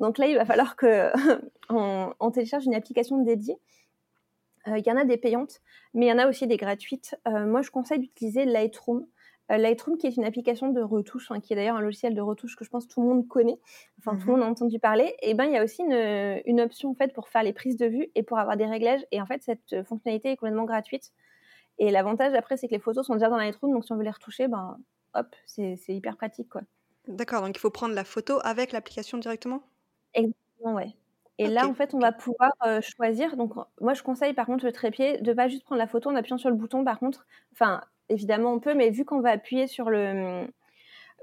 Donc 0.00 0.16
là, 0.16 0.26
il 0.26 0.36
va 0.36 0.46
falloir 0.46 0.74
que 0.74 1.10
on 1.68 2.30
télécharge 2.30 2.64
une 2.64 2.74
application 2.74 3.18
dédiée 3.18 3.58
il 4.66 4.86
y 4.86 4.90
en 4.90 4.96
a 4.96 5.04
des 5.04 5.16
payantes, 5.16 5.60
mais 5.94 6.06
il 6.06 6.08
y 6.08 6.12
en 6.12 6.18
a 6.18 6.28
aussi 6.28 6.46
des 6.46 6.56
gratuites. 6.56 7.16
Euh, 7.26 7.46
moi, 7.46 7.62
je 7.62 7.70
conseille 7.70 8.00
d'utiliser 8.00 8.44
Lightroom. 8.44 9.06
Euh, 9.50 9.56
Lightroom, 9.56 9.96
qui 9.96 10.06
est 10.06 10.16
une 10.16 10.24
application 10.24 10.68
de 10.68 10.82
retouche, 10.82 11.30
hein, 11.30 11.40
qui 11.40 11.52
est 11.52 11.56
d'ailleurs 11.56 11.76
un 11.76 11.80
logiciel 11.80 12.14
de 12.14 12.20
retouche 12.20 12.54
que 12.56 12.64
je 12.64 12.70
pense 12.70 12.86
tout 12.86 13.00
le 13.00 13.08
monde 13.08 13.28
connaît, 13.28 13.58
enfin 13.98 14.12
tout 14.12 14.26
le 14.26 14.34
mhm. 14.34 14.40
monde 14.40 14.42
a 14.42 14.50
entendu 14.50 14.78
parler. 14.78 15.14
Et 15.22 15.34
ben, 15.34 15.44
il 15.44 15.52
y 15.52 15.56
a 15.56 15.64
aussi 15.64 15.82
une, 15.82 16.60
option 16.60 16.90
en 16.90 16.94
fait 16.94 17.14
pour 17.14 17.28
faire 17.28 17.42
les 17.42 17.54
prises 17.54 17.76
de 17.76 17.86
vue 17.86 18.08
et 18.14 18.22
pour 18.22 18.38
avoir 18.38 18.56
des 18.56 18.66
réglages. 18.66 19.04
Et 19.10 19.22
en 19.22 19.26
fait, 19.26 19.42
cette 19.42 19.82
fonctionnalité 19.84 20.32
est 20.32 20.36
complètement 20.36 20.64
gratuite. 20.64 21.12
Et 21.78 21.90
l'avantage 21.90 22.34
après, 22.34 22.56
c'est 22.56 22.66
que 22.66 22.74
les 22.74 22.80
photos 22.80 23.06
sont 23.06 23.14
déjà 23.14 23.30
dans 23.30 23.36
Lightroom, 23.36 23.72
donc 23.72 23.84
si 23.84 23.92
on 23.92 23.96
veut 23.96 24.02
les 24.02 24.10
retoucher, 24.10 24.48
ben 24.48 24.78
hop, 25.14 25.34
c'est 25.46 25.78
hyper 25.88 26.16
pratique 26.16 26.48
quoi. 26.48 26.62
D'accord, 27.06 27.40
donc 27.40 27.56
il 27.56 27.60
faut 27.60 27.70
prendre 27.70 27.94
la 27.94 28.04
photo 28.04 28.38
avec 28.42 28.72
l'application 28.72 29.16
directement? 29.16 29.62
Exactement, 30.12 30.74
ouais. 30.74 30.94
Et 31.38 31.46
là, 31.48 31.68
en 31.68 31.74
fait, 31.74 31.94
on 31.94 32.00
va 32.00 32.12
pouvoir 32.12 32.52
choisir. 32.82 33.36
Donc, 33.36 33.52
moi, 33.80 33.94
je 33.94 34.02
conseille 34.02 34.34
par 34.34 34.46
contre 34.46 34.64
le 34.64 34.72
trépied 34.72 35.18
de 35.18 35.32
pas 35.32 35.48
juste 35.48 35.64
prendre 35.64 35.78
la 35.78 35.86
photo 35.86 36.10
en 36.10 36.16
appuyant 36.16 36.38
sur 36.38 36.50
le 36.50 36.56
bouton. 36.56 36.84
Par 36.84 36.98
contre, 36.98 37.26
enfin, 37.52 37.80
évidemment, 38.08 38.52
on 38.52 38.60
peut, 38.60 38.74
mais 38.74 38.90
vu 38.90 39.04
qu'on 39.04 39.20
va 39.20 39.30
appuyer 39.30 39.66
sur 39.68 39.88
le 39.90 40.44
mmh, 40.44 40.48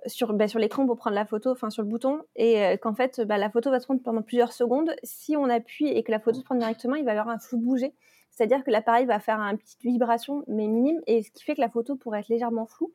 sur, 0.07 0.33
bah, 0.33 0.47
sur 0.47 0.59
l'écran 0.59 0.85
pour 0.87 0.97
prendre 0.97 1.15
la 1.15 1.25
photo, 1.25 1.51
enfin 1.51 1.69
sur 1.69 1.83
le 1.83 1.89
bouton, 1.89 2.21
et 2.35 2.77
qu'en 2.81 2.93
fait, 2.95 3.21
bah, 3.21 3.37
la 3.37 3.49
photo 3.49 3.71
va 3.71 3.79
se 3.79 3.85
prendre 3.85 4.01
pendant 4.03 4.21
plusieurs 4.23 4.53
secondes. 4.53 4.91
Si 5.03 5.37
on 5.37 5.49
appuie 5.49 5.87
et 5.89 6.03
que 6.03 6.11
la 6.11 6.19
photo 6.19 6.39
se 6.39 6.45
prend 6.45 6.55
directement, 6.55 6.95
il 6.95 7.05
va 7.05 7.13
y 7.13 7.17
avoir 7.17 7.33
un 7.35 7.39
flou 7.39 7.59
bouger. 7.59 7.93
C'est-à-dire 8.31 8.63
que 8.63 8.71
l'appareil 8.71 9.05
va 9.05 9.19
faire 9.19 9.39
une 9.39 9.57
petite 9.57 9.81
vibration, 9.83 10.43
mais 10.47 10.67
minime, 10.67 11.01
et 11.07 11.23
ce 11.23 11.31
qui 11.31 11.43
fait 11.43 11.55
que 11.55 11.61
la 11.61 11.69
photo 11.69 11.95
pourrait 11.95 12.19
être 12.21 12.29
légèrement 12.29 12.65
floue. 12.67 12.93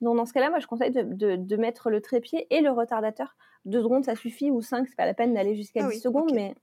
Donc 0.00 0.16
dans 0.16 0.26
ce 0.26 0.32
cas-là, 0.32 0.50
moi 0.50 0.58
je 0.58 0.66
conseille 0.66 0.92
de, 0.92 1.56
mettre 1.56 1.90
le 1.90 2.00
trépied 2.00 2.46
et 2.50 2.60
le 2.60 2.70
retardateur. 2.70 3.36
Deux 3.64 3.82
secondes, 3.82 4.04
ça 4.04 4.14
suffit, 4.14 4.50
ou 4.50 4.62
cinq, 4.62 4.88
c'est 4.88 4.96
pas 4.96 5.06
la 5.06 5.14
peine 5.14 5.34
d'aller 5.34 5.54
jusqu'à 5.56 5.82
10 5.82 5.96
ah 5.96 6.00
secondes, 6.00 6.32
mais 6.32 6.54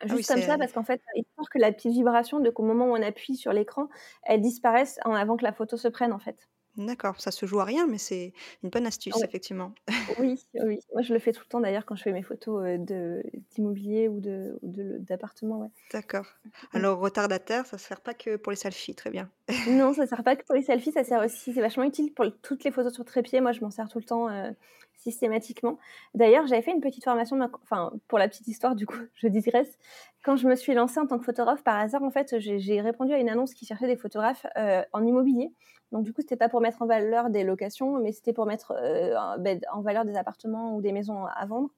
ah 0.00 0.06
juste 0.06 0.28
comme 0.28 0.40
ça, 0.40 0.56
parce 0.56 0.72
qu'en 0.72 0.84
fait, 0.84 1.02
il 1.16 1.24
faut 1.36 1.44
que 1.50 1.58
la 1.58 1.72
petite 1.72 1.92
vibration 1.92 2.38
de 2.40 2.50
qu'au 2.50 2.62
moment 2.62 2.86
où 2.86 2.96
on 2.96 3.02
appuie 3.02 3.36
sur 3.36 3.52
l'écran, 3.52 3.88
elle 4.22 4.40
disparaisse 4.40 4.98
avant 5.04 5.36
que 5.36 5.44
la 5.44 5.52
photo 5.52 5.76
se 5.76 5.88
prenne 5.88 6.12
en 6.12 6.20
fait. 6.20 6.48
D'accord, 6.78 7.20
ça 7.20 7.32
se 7.32 7.44
joue 7.44 7.58
à 7.58 7.64
rien, 7.64 7.88
mais 7.88 7.98
c'est 7.98 8.32
une 8.62 8.70
bonne 8.70 8.86
astuce, 8.86 9.20
effectivement. 9.24 9.74
oui, 10.20 10.46
oui. 10.62 10.78
Moi, 10.92 11.02
je 11.02 11.12
le 11.12 11.18
fais 11.18 11.32
tout 11.32 11.42
le 11.44 11.48
temps 11.48 11.60
d'ailleurs 11.60 11.84
quand 11.84 11.96
je 11.96 12.04
fais 12.04 12.12
mes 12.12 12.22
photos 12.22 12.64
euh, 12.64 13.20
d'immobilier 13.50 14.06
ou 14.06 14.20
d'appartement. 14.22 15.58
Ouais. 15.62 15.68
D'accord. 15.92 16.26
Alors, 16.72 17.00
retardateur, 17.00 17.66
ça 17.66 17.76
ne 17.76 17.80
sert 17.80 18.00
pas 18.00 18.14
que 18.14 18.36
pour 18.36 18.52
les 18.52 18.56
selfies, 18.56 18.94
très 18.94 19.10
bien. 19.10 19.28
Non, 19.68 19.94
ça 19.94 20.06
sert 20.06 20.22
pas 20.22 20.36
que 20.36 20.44
pour 20.44 20.54
les 20.54 20.62
selfies, 20.62 20.92
ça 20.92 21.04
sert 21.04 21.24
aussi, 21.24 21.52
c'est 21.54 21.60
vachement 21.60 21.84
utile 21.84 22.12
pour 22.12 22.26
toutes 22.42 22.64
les 22.64 22.70
photos 22.70 22.92
sur 22.92 23.04
trépied. 23.04 23.40
Moi, 23.40 23.52
je 23.52 23.60
m'en 23.62 23.70
sers 23.70 23.88
tout 23.88 23.98
le 23.98 24.04
temps 24.04 24.28
euh, 24.28 24.50
systématiquement. 24.96 25.78
D'ailleurs, 26.14 26.46
j'avais 26.46 26.60
fait 26.60 26.72
une 26.72 26.82
petite 26.82 27.04
formation, 27.04 27.38
enfin, 27.62 27.92
pour 28.08 28.18
la 28.18 28.28
petite 28.28 28.46
histoire, 28.46 28.74
du 28.74 28.86
coup, 28.86 28.98
je 29.14 29.26
digresse, 29.26 29.78
quand 30.22 30.36
je 30.36 30.46
me 30.46 30.54
suis 30.54 30.74
lancée 30.74 31.00
en 31.00 31.06
tant 31.06 31.18
que 31.18 31.24
photographe, 31.24 31.62
par 31.62 31.76
hasard, 31.76 32.02
en 32.02 32.10
fait, 32.10 32.38
j'ai 32.38 32.80
répondu 32.82 33.14
à 33.14 33.18
une 33.18 33.30
annonce 33.30 33.54
qui 33.54 33.64
cherchait 33.64 33.86
des 33.86 33.96
photographes 33.96 34.44
euh, 34.58 34.82
en 34.92 35.06
immobilier. 35.06 35.50
Donc, 35.92 36.04
du 36.04 36.12
coup, 36.12 36.20
c'était 36.20 36.36
pas 36.36 36.50
pour 36.50 36.60
mettre 36.60 36.82
en 36.82 36.86
valeur 36.86 37.30
des 37.30 37.42
locations, 37.42 37.98
mais 37.98 38.12
c'était 38.12 38.34
pour 38.34 38.44
mettre 38.44 38.72
euh, 38.76 39.14
ben, 39.38 39.58
en 39.72 39.80
valeur 39.80 40.04
des 40.04 40.16
appartements 40.16 40.76
ou 40.76 40.82
des 40.82 40.92
maisons 40.92 41.24
à 41.24 41.46
vendre. 41.46 41.70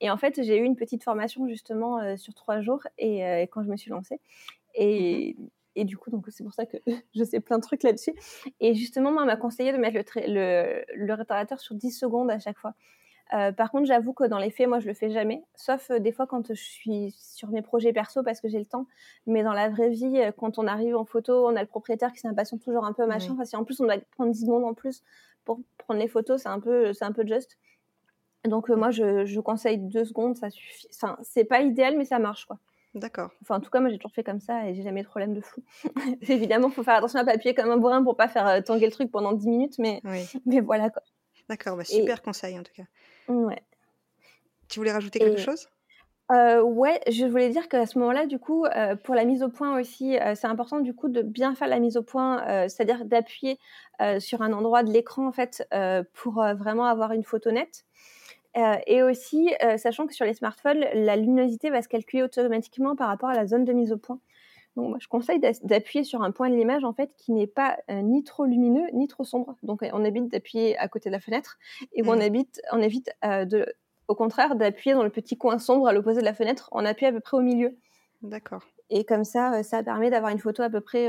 Et 0.00 0.10
en 0.10 0.16
fait, 0.16 0.42
j'ai 0.42 0.56
eu 0.56 0.64
une 0.64 0.76
petite 0.76 1.04
formation 1.04 1.46
justement 1.46 2.16
sur 2.16 2.32
trois 2.32 2.62
jours 2.62 2.80
et 2.96 3.20
quand 3.52 3.62
je 3.62 3.68
me 3.68 3.76
suis 3.76 3.90
lancée. 3.90 4.18
Et, 4.74 5.36
mmh 5.38 5.48
et 5.76 5.84
du 5.84 5.96
coup, 5.96 6.10
donc 6.10 6.26
c'est 6.28 6.44
pour 6.44 6.54
ça 6.54 6.66
que 6.66 6.76
je 7.14 7.24
sais 7.24 7.40
plein 7.40 7.58
de 7.58 7.62
trucs 7.62 7.82
là-dessus. 7.82 8.14
Et 8.60 8.74
justement, 8.74 9.12
moi, 9.12 9.22
on 9.22 9.26
m'a 9.26 9.36
conseillé 9.36 9.72
de 9.72 9.78
mettre 9.78 9.98
le, 10.16 10.32
le, 10.32 10.84
le, 10.94 11.14
rétardateur 11.14 11.60
sur 11.60 11.74
10 11.74 11.90
secondes 11.90 12.30
à 12.30 12.38
chaque 12.38 12.58
fois. 12.58 12.74
Euh, 13.32 13.52
par 13.52 13.70
contre, 13.70 13.86
j'avoue 13.86 14.12
que 14.12 14.24
dans 14.24 14.38
les 14.38 14.50
faits, 14.50 14.68
moi, 14.68 14.80
je 14.80 14.86
le 14.86 14.94
fais 14.94 15.10
jamais, 15.10 15.42
sauf 15.54 15.90
euh, 15.90 15.98
des 15.98 16.12
fois 16.12 16.26
quand 16.26 16.48
je 16.48 16.60
suis 16.60 17.14
sur 17.18 17.48
mes 17.48 17.62
projets 17.62 17.92
perso 17.92 18.22
parce 18.22 18.40
que 18.40 18.48
j'ai 18.48 18.58
le 18.58 18.66
temps. 18.66 18.86
Mais 19.26 19.42
dans 19.42 19.54
la 19.54 19.70
vraie 19.70 19.90
vie, 19.90 20.18
euh, 20.18 20.30
quand 20.30 20.58
on 20.58 20.66
arrive 20.66 20.96
en 20.96 21.04
photo, 21.04 21.48
on 21.48 21.56
a 21.56 21.60
le 21.62 21.66
propriétaire 21.66 22.12
qui 22.12 22.20
s'impatiente 22.20 22.62
toujours 22.62 22.84
un 22.84 22.92
peu, 22.92 23.06
machin. 23.06 23.32
Enfin, 23.32 23.44
si 23.44 23.56
en 23.56 23.64
plus 23.64 23.80
on 23.80 23.84
doit 23.84 23.96
prendre 24.12 24.30
10 24.30 24.42
secondes 24.42 24.64
en 24.64 24.74
plus 24.74 25.02
pour 25.44 25.60
prendre 25.78 26.00
les 26.00 26.08
photos, 26.08 26.42
c'est 26.42 26.48
un 26.48 26.60
peu, 26.60 26.92
c'est 26.92 27.04
un 27.04 27.12
peu 27.12 27.26
juste. 27.26 27.58
Donc 28.44 28.68
moi, 28.68 28.90
je, 28.90 29.24
je, 29.24 29.40
conseille 29.40 29.78
deux 29.78 30.04
secondes, 30.04 30.36
ça 30.36 30.50
suffit. 30.50 30.86
Enfin, 30.94 31.16
c'est 31.22 31.44
pas 31.44 31.62
idéal, 31.62 31.96
mais 31.96 32.04
ça 32.04 32.18
marche, 32.18 32.44
quoi. 32.44 32.58
D'accord. 32.94 33.30
Enfin, 33.42 33.56
en 33.56 33.60
tout 33.60 33.70
cas, 33.70 33.80
moi, 33.80 33.90
j'ai 33.90 33.98
toujours 33.98 34.12
fait 34.12 34.22
comme 34.22 34.40
ça 34.40 34.68
et 34.68 34.74
j'ai 34.74 34.82
jamais 34.82 35.02
de 35.02 35.08
problème 35.08 35.34
de 35.34 35.40
flou. 35.40 35.62
Évidemment, 36.28 36.68
il 36.68 36.74
faut 36.74 36.84
faire 36.84 36.94
attention 36.94 37.18
à 37.18 37.24
pas 37.24 37.32
appuyer 37.32 37.54
comme 37.54 37.70
un 37.70 37.76
bourrin 37.76 38.02
pour 38.02 38.16
pas 38.16 38.28
faire 38.28 38.62
tanguer 38.62 38.86
le 38.86 38.92
truc 38.92 39.10
pendant 39.10 39.32
10 39.32 39.48
minutes, 39.48 39.78
mais, 39.78 40.00
mais 40.46 40.60
voilà, 40.60 40.90
quoi. 40.90 41.02
D'accord, 41.48 41.76
bah, 41.76 41.84
super 41.84 42.22
conseil 42.22 42.58
en 42.58 42.62
tout 42.62 42.72
cas. 42.74 42.84
Ouais. 43.28 43.62
Tu 44.68 44.78
voulais 44.78 44.92
rajouter 44.92 45.18
quelque 45.18 45.40
chose? 45.40 45.68
euh, 46.32 46.62
ouais, 46.62 47.00
je 47.10 47.26
voulais 47.26 47.50
dire 47.50 47.68
qu'à 47.68 47.84
ce 47.86 47.98
moment-là, 47.98 48.26
du 48.26 48.38
coup, 48.38 48.64
euh, 48.64 48.96
pour 48.96 49.14
la 49.14 49.24
mise 49.24 49.42
au 49.42 49.50
point 49.50 49.78
aussi, 49.78 50.18
euh, 50.18 50.34
c'est 50.34 50.46
important 50.46 50.80
du 50.80 50.94
coup 50.94 51.08
de 51.08 51.20
bien 51.20 51.54
faire 51.54 51.68
la 51.68 51.78
mise 51.78 51.98
au 51.98 52.02
point, 52.02 52.42
c'est-à-dire 52.68 53.04
d'appuyer 53.04 53.58
sur 54.18 54.42
un 54.42 54.52
endroit 54.52 54.82
de 54.82 54.90
l'écran 54.90 55.26
en 55.26 55.32
fait 55.32 55.68
pour 56.14 56.34
vraiment 56.34 56.86
avoir 56.86 57.12
une 57.12 57.24
photo 57.24 57.50
nette. 57.50 57.84
Et 58.86 59.02
aussi, 59.02 59.50
sachant 59.76 60.06
que 60.06 60.14
sur 60.14 60.24
les 60.24 60.34
smartphones, 60.34 60.84
la 60.94 61.16
luminosité 61.16 61.70
va 61.70 61.82
se 61.82 61.88
calculer 61.88 62.22
automatiquement 62.22 62.94
par 62.94 63.08
rapport 63.08 63.28
à 63.28 63.34
la 63.34 63.46
zone 63.46 63.64
de 63.64 63.72
mise 63.72 63.92
au 63.92 63.98
point. 63.98 64.20
Donc 64.76 64.88
moi, 64.88 64.98
je 65.00 65.08
conseille 65.08 65.40
d'appuyer 65.62 66.04
sur 66.04 66.22
un 66.22 66.32
point 66.32 66.50
de 66.50 66.56
l'image 66.56 66.84
en 66.84 66.92
fait 66.92 67.10
qui 67.16 67.32
n'est 67.32 67.46
pas 67.46 67.78
euh, 67.90 68.02
ni 68.02 68.24
trop 68.24 68.44
lumineux 68.44 68.86
ni 68.92 69.06
trop 69.06 69.24
sombre. 69.24 69.56
Donc 69.62 69.84
on 69.92 70.04
évite 70.04 70.28
d'appuyer 70.28 70.76
à 70.78 70.88
côté 70.88 71.10
de 71.10 71.12
la 71.12 71.20
fenêtre 71.20 71.58
et 71.92 72.02
on 72.02 72.16
mmh. 72.16 72.22
évite, 72.22 72.62
on 72.72 72.80
évite 72.80 73.10
euh, 73.24 73.44
de, 73.44 73.66
au 74.08 74.14
contraire 74.14 74.56
d'appuyer 74.56 74.94
dans 74.94 75.04
le 75.04 75.10
petit 75.10 75.38
coin 75.38 75.58
sombre 75.58 75.86
à 75.86 75.92
l'opposé 75.92 76.20
de 76.20 76.24
la 76.24 76.34
fenêtre. 76.34 76.68
On 76.72 76.84
appuie 76.84 77.06
à 77.06 77.12
peu 77.12 77.20
près 77.20 77.36
au 77.36 77.42
milieu. 77.42 77.76
D'accord. 78.22 78.64
Et 78.90 79.04
comme 79.04 79.24
ça, 79.24 79.54
euh, 79.54 79.62
ça 79.62 79.82
permet 79.84 80.10
d'avoir 80.10 80.32
une 80.32 80.38
photo 80.38 80.62
à 80.62 80.70
peu 80.70 80.80
près 80.80 81.08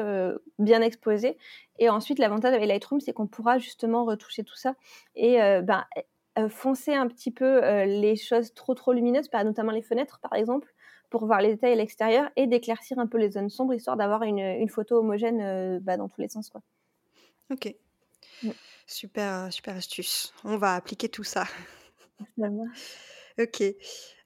bien 0.59 0.81
exposée. 0.81 1.37
Et 1.79 1.89
ensuite, 1.89 2.19
l'avantage 2.19 2.53
avec 2.53 2.67
Lightroom, 2.67 2.99
c'est 2.99 3.13
qu'on 3.13 3.27
pourra 3.27 3.57
justement 3.57 4.05
retoucher 4.05 4.43
tout 4.43 4.55
ça 4.55 4.75
et 5.15 5.37
ben, 5.63 5.83
foncer 6.49 6.93
un 6.93 7.07
petit 7.07 7.31
peu 7.31 7.61
les 7.85 8.15
choses 8.15 8.53
trop 8.53 8.73
trop 8.73 8.93
lumineuses, 8.93 9.29
notamment 9.33 9.71
les 9.71 9.81
fenêtres 9.81 10.19
par 10.21 10.33
exemple, 10.33 10.73
pour 11.09 11.25
voir 11.25 11.41
les 11.41 11.53
détails 11.53 11.73
à 11.73 11.75
l'extérieur 11.75 12.29
et 12.35 12.47
d'éclaircir 12.47 12.99
un 12.99 13.07
peu 13.07 13.17
les 13.17 13.31
zones 13.31 13.49
sombres, 13.49 13.73
histoire 13.73 13.97
d'avoir 13.97 14.23
une, 14.23 14.39
une, 14.39 14.69
photo 14.69 14.97
homogène 14.97 15.41
euh, 15.41 15.79
bah, 15.81 15.97
dans 15.97 16.09
tous 16.09 16.21
les 16.21 16.29
sens. 16.29 16.49
Quoi. 16.49 16.61
Ok. 17.51 17.73
Mm. 18.43 18.49
Super, 18.87 19.53
super 19.53 19.75
astuce. 19.75 20.33
On 20.43 20.57
va 20.57 20.75
appliquer 20.75 21.09
tout 21.09 21.23
ça. 21.23 21.45
ok. 22.37 23.63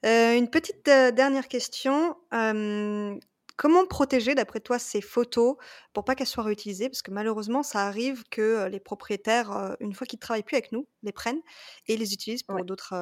Euh, 0.04 0.36
une 0.36 0.50
petite 0.50 0.88
euh, 0.88 1.10
dernière 1.10 1.48
question. 1.48 2.16
Comment 3.60 3.84
protéger, 3.84 4.34
d'après 4.34 4.60
toi, 4.60 4.78
ces 4.78 5.02
photos 5.02 5.56
pour 5.92 6.06
pas 6.06 6.14
qu'elles 6.14 6.26
soient 6.26 6.44
réutilisées? 6.44 6.88
Parce 6.88 7.02
que 7.02 7.10
malheureusement, 7.10 7.62
ça 7.62 7.86
arrive 7.86 8.24
que 8.30 8.66
les 8.68 8.80
propriétaires, 8.80 9.76
une 9.80 9.92
fois 9.92 10.06
qu'ils 10.06 10.16
ne 10.16 10.22
travaillent 10.22 10.42
plus 10.42 10.56
avec 10.56 10.72
nous, 10.72 10.88
les 11.02 11.12
prennent 11.12 11.42
et 11.86 11.98
les 11.98 12.14
utilisent 12.14 12.42
pour 12.42 12.64
d'autres, 12.64 12.94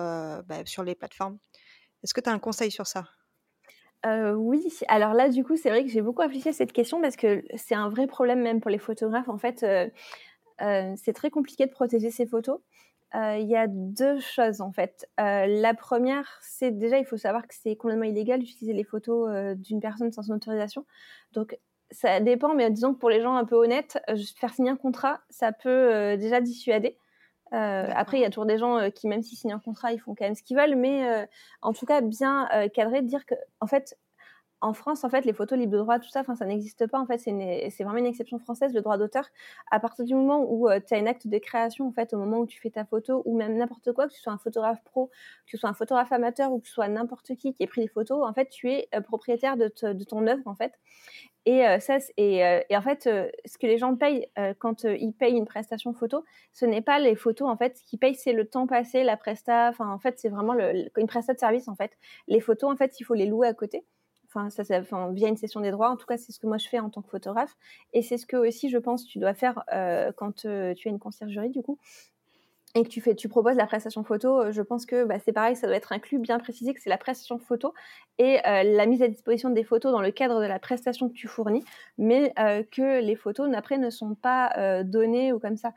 bah, 0.49 0.65
sur 0.65 0.83
les 0.83 0.97
plateformes. 0.97 1.39
Est-ce 2.03 2.13
que 2.13 2.21
tu 2.21 2.29
as 2.29 2.33
un 2.33 2.41
conseil 2.41 2.73
sur 2.73 2.89
ça? 2.89 3.05
Oui, 4.05 4.67
alors 4.89 5.15
là, 5.15 5.29
du 5.29 5.45
coup, 5.45 5.57
c'est 5.57 5.71
vrai 5.71 5.85
que 5.85 5.91
j'ai 5.91 6.03
beaucoup 6.03 6.23
réfléchi 6.23 6.49
à 6.49 6.53
cette 6.53 6.73
question 6.73 7.01
parce 7.01 7.15
que 7.15 7.45
c'est 7.55 7.77
un 7.77 7.89
vrai 7.89 8.09
problème 8.09 8.43
même 8.43 8.61
pour 8.61 8.73
les 8.73 8.79
photographes. 8.79 9.29
En 9.29 9.39
fait, 9.39 9.65
c'est 10.59 11.13
très 11.15 11.31
compliqué 11.31 11.67
de 11.67 11.71
protéger 11.71 12.11
ces 12.11 12.27
photos. 12.27 12.59
Il 13.15 13.49
y 13.49 13.57
a 13.57 13.67
deux 13.69 14.21
choses 14.21 14.61
en 14.61 14.73
fait. 14.73 15.09
la 15.17 15.75
première, 15.75 16.39
c'est 16.43 16.71
déjà, 16.71 16.99
il 16.99 17.05
faut 17.05 17.17
savoir 17.17 17.47
que 17.47 17.55
c'est 17.55 17.75
complètement 17.77 18.05
illégal 18.05 18.41
d'utiliser 18.41 18.75
les 18.75 18.85
photos 18.85 19.57
d'une 19.57 19.81
personne 19.81 20.13
sans 20.13 20.23
son 20.23 20.33
autorisation. 20.33 20.85
Donc, 21.33 21.59
ça 21.91 22.21
dépend, 22.21 22.55
mais 22.55 22.71
disons 22.71 22.93
que 22.93 22.99
pour 22.99 23.09
les 23.09 23.23
gens 23.23 23.37
un 23.37 23.45
peu 23.45 23.57
honnêtes, 23.57 23.99
faire 24.37 24.53
signer 24.53 24.71
un 24.71 24.77
contrat, 24.77 25.21
ça 25.31 25.53
peut 25.53 26.17
déjà 26.19 26.41
dissuader. 26.41 26.99
Euh, 27.53 27.87
après, 27.95 28.19
il 28.19 28.21
y 28.21 28.25
a 28.25 28.31
toujours 28.31 28.47
des 28.47 28.59
gens 28.59 28.79
euh, 28.79 28.91
qui, 28.91 29.07
même 29.07 29.23
s'ils 29.23 29.39
signent 29.39 29.55
un 29.55 29.59
contrat, 29.59 29.93
ils 29.93 29.99
font 29.99 30.15
quand 30.15 30.25
même 30.25 30.35
ce 30.35 30.43
qu'ils 30.43 30.57
veulent, 30.57 30.77
mais 30.77 31.09
euh, 31.09 31.27
en 31.63 31.73
tout 31.73 31.87
cas, 31.87 32.01
bien 32.01 32.49
cadré, 32.75 33.03
de 33.03 33.07
dire 33.07 33.25
que, 33.27 33.35
en 33.61 33.67
fait, 33.67 33.99
en 34.61 34.73
France, 34.73 35.05
en 35.05 35.09
fait, 35.11 35.25
les 35.25 35.33
photos 35.33 35.59
libres 35.59 35.73
de 35.73 35.79
droit, 35.79 35.99
tout 35.99 36.09
ça, 36.09 36.25
ça 36.25 36.45
n'existe 36.47 36.87
pas. 36.87 36.99
En 36.99 37.07
fait, 37.07 37.19
c'est 37.19 37.85
vraiment 37.85 37.99
une 37.99 38.07
exception 38.07 38.39
française, 38.39 38.73
le 38.75 38.81
droit 38.81 38.99
d'auteur. 38.99 39.25
À 39.71 39.81
partir 39.81 40.05
du 40.05 40.15
moment 40.15 40.45
où 40.49 40.69
tu 40.87 40.95
as 40.95 40.99
une 40.99 41.09
acte 41.09 41.27
de 41.27 41.39
création, 41.39 41.87
en 41.87 41.93
fait, 41.93 42.13
au 42.15 42.19
moment 42.19 42.39
où 42.39 42.47
tu 42.47 42.61
fais 42.61 42.71
ta 42.71 42.85
photo, 42.85 43.23
ou 43.25 43.37
même 43.37 43.57
n'importe 43.57 43.93
quoi, 43.93 44.09
que 44.09 44.13
tu 44.13 44.21
sois 44.21 44.33
un 44.33 44.39
photographe 44.39 44.83
pro, 44.85 45.09
que 45.47 45.51
tu 45.51 45.59
sois 45.59 45.71
un 45.71 45.75
photographe 45.75 46.13
amateur, 46.13 46.53
ou 46.53 46.59
que 46.59 46.67
tu 46.67 46.73
sois 46.73 46.89
n'importe 46.89 47.37
qui 47.37 47.53
qui 47.55 47.63
ait 47.63 47.67
pris 47.67 47.83
des 47.83 47.89
photos, 47.89 48.27
en 48.27 48.33
fait, 48.33 48.49
tu 48.49 48.71
es 48.71 48.89
propriétaire 49.05 49.57
de, 49.57 49.69
ton 49.69 50.27
œuvre, 50.27 50.43
en 50.47 50.55
fait. 50.55 50.73
Et, 51.47 51.67
euh, 51.67 51.79
ça, 51.81 51.97
et, 52.19 52.45
euh, 52.45 52.61
en 52.71 52.83
fait, 52.83 53.07
euh, 53.07 53.31
ce 53.47 53.57
que 53.57 53.67
les 53.67 53.79
gens 53.79 53.97
payent 53.97 54.29
quand 54.59 54.85
ils 54.85 55.13
payent 55.13 55.37
une 55.37 55.47
prestation 55.47 55.95
photo, 55.95 56.25
ce 56.53 56.67
n'est 56.67 56.83
pas 56.83 56.99
les 56.99 57.17
photos. 57.17 57.49
En 57.49 57.57
fait, 57.57 57.79
ce 57.79 57.85
qu'ils 57.85 57.99
payent, 57.99 58.15
c'est 58.15 58.35
le 58.35 58.47
temps 58.47 58.67
passé, 58.67 59.03
la 59.03 59.17
presta. 59.17 59.69
Enfin, 59.71 59.91
en 59.91 59.99
fait, 59.99 60.19
c'est 60.19 60.29
vraiment 60.29 60.55
une 60.55 61.07
presta 61.07 61.33
de 61.33 61.39
service. 61.39 61.69
En 61.69 61.75
fait, 61.75 61.93
les 62.27 62.41
photos, 62.41 62.71
en 62.71 62.77
fait, 62.77 63.01
il 63.01 63.05
faut 63.05 63.15
les 63.15 63.27
louer 63.27 63.49
à 63.49 63.55
côté. 63.55 63.85
Enfin, 64.29 64.51
ça, 64.51 64.65
ça 64.65 64.79
enfin, 64.81 65.11
via 65.13 65.29
une 65.29 65.37
session 65.37 65.61
des 65.61 65.71
droits. 65.71 65.91
En 65.91 65.97
tout 65.97 66.07
cas, 66.07 66.17
c'est 66.19 66.33
ce 66.33 66.39
que 66.39 66.47
moi 66.47 66.59
je 66.59 66.69
fais 66.69 66.79
en 66.79 66.91
tant 66.91 67.03
que 67.03 67.09
photographe. 67.11 67.55
Et 67.93 68.03
c'est 68.03 68.19
ce 68.19 68.27
que 68.27 68.37
aussi, 68.37 68.71
je 68.71 68.79
pense, 68.79 69.05
tu 69.07 69.19
dois 69.19 69.35
faire 69.35 69.63
quand 70.17 70.33
tu 70.33 70.49
as 70.49 70.75
une 70.87 70.99
conciergerie, 70.99 71.51
du 71.51 71.63
coup 71.63 71.79
et 72.79 72.85
que 72.85 73.13
tu, 73.13 73.29
proposes 73.29 73.57
la 73.57 73.67
prestation 73.67 74.05
photo, 74.05 74.41
euh, 74.41 74.53
je 74.53 74.63
pense 74.63 74.87
que 74.87 75.05
bah, 75.05 75.19
c'est 75.19 75.33
pareil, 75.33 75.57
ça 75.57 75.67
doit 75.67 75.77
être 75.77 75.93
inclus, 75.93 76.19
bien 76.19 76.39
précisé 76.39 76.75
que 76.75 76.81
c'est 76.81 76.91
la 76.91 76.99
prestation 76.99 77.39
photo 77.39 77.75
et 78.19 78.39
euh, 78.47 78.63
la 78.63 78.87
mise 78.87 79.03
à 79.03 79.09
disposition 79.09 79.51
des 79.51 79.65
photos 79.65 79.91
dans 79.91 80.01
le 80.01 80.13
cadre 80.13 80.41
de 80.41 80.47
la 80.47 80.59
prestation 80.59 81.09
que 81.09 81.15
tu 81.15 81.27
fournis, 81.27 81.65
mais 81.99 82.33
euh, 82.39 82.63
que 82.71 83.01
les 83.01 83.17
photos 83.17 83.51
après 83.55 83.79
ne 83.79 83.91
sont 83.91 84.15
pas 84.15 84.83
données 84.85 85.33
ou 85.33 85.39
comme 85.39 85.57
ça. 85.57 85.73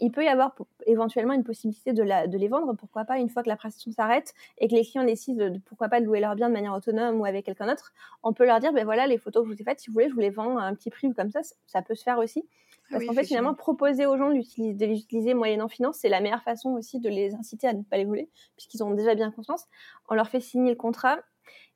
il 0.00 0.10
peut 0.10 0.24
y 0.24 0.28
avoir 0.28 0.54
éventuellement 0.86 1.34
une 1.34 1.44
possibilité 1.44 1.92
de, 1.92 2.02
les 2.02 2.48
vendre, 2.48 2.74
pourquoi 2.74 3.04
pas, 3.04 3.18
une 3.18 3.28
fois 3.28 3.42
que 3.42 3.48
la 3.48 3.56
prestation 3.56 3.92
s'arrête 3.92 4.34
et 4.58 4.68
que 4.68 4.74
les 4.74 4.84
clients 4.84 5.04
décident 5.04 5.50
de, 5.50 5.58
pourquoi 5.66 5.88
pas 5.88 6.00
de 6.00 6.06
louer 6.06 6.20
leur 6.20 6.34
bien 6.34 6.48
de 6.48 6.54
manière 6.54 6.74
autonome 6.74 7.20
ou 7.20 7.24
avec 7.24 7.46
quelqu'un 7.46 7.66
d'autre, 7.66 7.92
on 8.22 8.32
peut 8.32 8.46
leur 8.46 8.60
dire, 8.60 8.72
ben 8.72 8.84
voilà, 8.84 9.06
les 9.06 9.18
photos 9.18 9.42
que 9.42 9.50
je 9.50 9.54
vous 9.54 9.60
ai 9.60 9.64
faites, 9.64 9.80
si 9.80 9.90
vous 9.90 9.94
voulez, 9.94 10.08
je 10.08 10.14
vous 10.14 10.20
les 10.20 10.30
vends 10.30 10.58
à 10.58 10.64
un 10.64 10.74
petit 10.74 10.90
prix 10.90 11.06
ou 11.06 11.14
comme 11.14 11.30
ça, 11.30 11.40
ça 11.66 11.82
peut 11.82 11.94
se 11.94 12.02
faire 12.02 12.18
aussi. 12.18 12.44
Parce 12.92 13.04
qu'en 13.06 13.14
fait, 13.14 13.24
finalement, 13.24 13.54
proposer 13.54 14.06
aux 14.06 14.16
gens 14.16 14.28
de 14.28 14.34
les 14.34 15.00
utiliser 15.00 15.34
moyennant 15.34 15.68
finance, 15.68 15.96
c'est 16.00 16.08
la 16.08 16.20
meilleure 16.20 16.42
façon 16.42 16.70
aussi 16.70 17.00
de 17.00 17.08
les 17.08 17.34
inciter 17.34 17.66
à 17.66 17.72
ne 17.72 17.82
pas 17.82 17.96
les 17.96 18.04
voler, 18.04 18.28
puisqu'ils 18.56 18.84
ont 18.84 18.92
déjà 18.92 19.14
bien 19.14 19.30
conscience. 19.30 19.66
On 20.08 20.14
leur 20.14 20.28
fait 20.28 20.40
signer 20.40 20.70
le 20.70 20.76
contrat. 20.76 21.18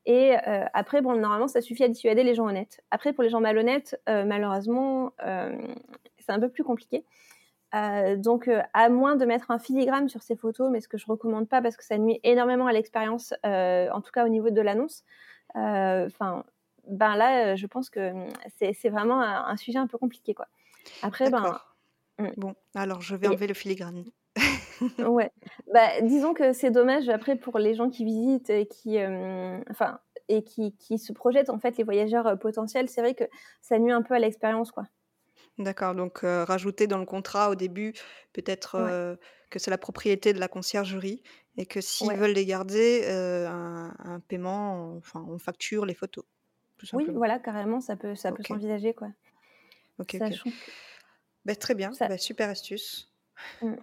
Et 0.05 0.37
euh, 0.47 0.65
après, 0.73 1.01
bon, 1.01 1.15
normalement, 1.15 1.49
ça 1.49 1.61
suffit 1.61 1.83
à 1.83 1.89
dissuader 1.89 2.23
les 2.23 2.33
gens 2.33 2.47
honnêtes. 2.47 2.81
Après, 2.91 3.11
pour 3.11 3.23
les 3.23 3.29
gens 3.29 3.41
malhonnêtes, 3.41 3.99
euh, 4.07 4.23
malheureusement, 4.23 5.11
euh, 5.25 5.57
c'est 6.19 6.31
un 6.31 6.39
peu 6.39 6.49
plus 6.49 6.63
compliqué. 6.63 7.03
donc, 8.17 8.49
à 8.73 8.89
moins 8.89 9.17
de 9.17 9.25
mettre 9.25 9.51
un 9.51 9.59
filigrane 9.59 10.07
sur 10.07 10.23
ces 10.23 10.37
photos, 10.37 10.69
mais 10.71 10.79
ce 10.79 10.87
que 10.87 10.97
je 10.97 11.05
recommande 11.05 11.49
pas 11.49 11.61
parce 11.61 11.75
que 11.75 11.83
ça 11.83 11.97
nuit 11.97 12.19
énormément 12.23 12.67
à 12.67 12.71
l'expérience, 12.71 13.33
en 13.43 14.01
tout 14.01 14.11
cas 14.11 14.25
au 14.25 14.29
niveau 14.29 14.49
de 14.49 14.61
l'annonce. 14.61 15.03
Enfin, 15.53 16.45
ben 16.87 17.15
là, 17.15 17.55
je 17.55 17.67
pense 17.67 17.89
que 17.89 18.13
c'est 18.57 18.89
vraiment 18.89 19.21
un, 19.21 19.45
un, 19.47 19.57
sujet 19.57 19.79
un 19.79 19.87
peu 19.87 19.97
compliqué, 19.97 20.33
quoi. 20.33 20.47
Après, 21.01 21.29
ben. 21.29 21.59
Mmh. 22.19 22.29
Bon, 22.37 22.55
alors 22.73 23.01
je 23.01 23.15
vais 23.15 23.27
enlever 23.27 23.47
le 23.47 23.53
filigrane. 23.53 24.05
ouais. 24.99 25.31
Bah, 25.73 26.01
disons 26.01 26.33
que 26.33 26.53
c'est 26.53 26.71
dommage 26.71 27.09
après 27.09 27.35
pour 27.35 27.59
les 27.59 27.75
gens 27.75 27.89
qui 27.89 28.05
visitent 28.05 28.49
et 28.49 28.67
qui, 28.67 28.97
enfin, 29.69 29.99
et 30.27 30.43
qui, 30.43 30.75
qui, 30.77 30.97
se 30.97 31.13
projettent 31.13 31.49
en 31.49 31.59
fait 31.59 31.77
les 31.77 31.83
voyageurs 31.83 32.37
potentiels. 32.39 32.89
C'est 32.89 33.01
vrai 33.01 33.13
que 33.13 33.23
ça 33.61 33.79
nuit 33.79 33.91
un 33.91 34.01
peu 34.01 34.13
à 34.13 34.19
l'expérience, 34.19 34.71
quoi. 34.71 34.83
D'accord. 35.57 35.95
Donc 35.95 36.19
rajouter 36.21 36.85
dans 36.85 36.99
le 36.99 37.05
contrat 37.05 37.49
au 37.49 37.55
début 37.55 37.93
peut-être 38.33 39.17
que 39.49 39.59
c'est 39.59 39.71
la 39.71 39.77
propriété 39.77 40.33
de 40.33 40.39
la 40.39 40.47
conciergerie 40.47 41.23
et 41.57 41.65
que 41.65 41.81
s'ils 41.81 42.13
veulent 42.13 42.31
les 42.31 42.45
garder, 42.45 43.07
un, 43.07 43.93
un, 43.97 44.19
paiement, 44.19 44.95
enfin, 44.97 45.25
on 45.27 45.39
facture 45.39 45.85
les 45.85 45.95
photos. 45.95 46.25
oui, 46.93 47.07
voilà, 47.11 47.39
carrément, 47.39 47.81
ça 47.81 47.95
peut, 47.95 48.13
ça 48.13 48.31
peut 48.31 48.43
s'envisager, 48.43 48.93
quoi. 48.93 49.07
Ok, 49.99 50.17
ok. 50.21 50.53
Bah, 51.45 51.55
très 51.55 51.75
bien, 51.75 51.91
bah, 51.99 52.17
super 52.17 52.49
astuce. 52.49 53.13
Mmh. 53.61 53.75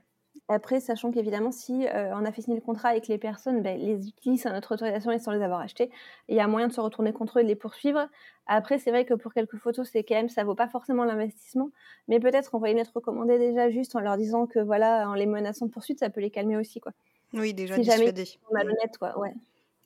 après, 0.48 0.80
sachant 0.80 1.10
qu'évidemment, 1.10 1.50
si 1.50 1.86
euh, 1.86 2.14
on 2.14 2.24
a 2.24 2.32
fait 2.32 2.42
signer 2.42 2.56
le 2.56 2.62
contrat 2.62 2.96
et 2.96 3.00
que 3.00 3.06
les 3.08 3.18
personnes 3.18 3.62
ben, 3.62 3.78
les 3.78 4.08
utilisent 4.08 4.46
à 4.46 4.52
notre 4.52 4.74
autorisation 4.74 5.10
et 5.12 5.18
sans 5.18 5.32
les 5.32 5.42
avoir 5.42 5.60
achetés, 5.60 5.90
il 6.28 6.36
y 6.36 6.40
a 6.40 6.46
moyen 6.46 6.68
de 6.68 6.72
se 6.72 6.80
retourner 6.80 7.12
contre 7.12 7.38
eux 7.38 7.40
et 7.40 7.44
de 7.44 7.48
les 7.48 7.56
poursuivre. 7.56 8.08
Après, 8.46 8.78
c'est 8.78 8.90
vrai 8.90 9.04
que 9.04 9.14
pour 9.14 9.32
quelques 9.32 9.56
photos, 9.56 9.88
c'est 9.90 10.04
quand 10.04 10.14
même, 10.14 10.28
ça 10.28 10.44
vaut 10.44 10.54
pas 10.54 10.68
forcément 10.68 11.04
l'investissement, 11.04 11.70
mais 12.08 12.20
peut-être 12.20 12.54
envoyer 12.54 12.72
une 12.72 12.78
lettre 12.78 12.92
recommandée 12.94 13.38
déjà 13.38 13.70
juste 13.70 13.96
en 13.96 14.00
leur 14.00 14.16
disant 14.16 14.46
que 14.46 14.58
voilà, 14.58 15.08
en 15.08 15.14
les 15.14 15.26
menaçant 15.26 15.66
de 15.66 15.70
poursuite, 15.70 16.00
ça 16.00 16.10
peut 16.10 16.20
les 16.20 16.30
calmer 16.30 16.56
aussi, 16.56 16.80
quoi. 16.80 16.92
Oui, 17.32 17.54
déjà 17.54 17.76
Si 17.76 17.84
jamais 17.84 18.12
malhonnêtes, 18.52 18.98
quoi, 18.98 19.18
ouais. 19.18 19.34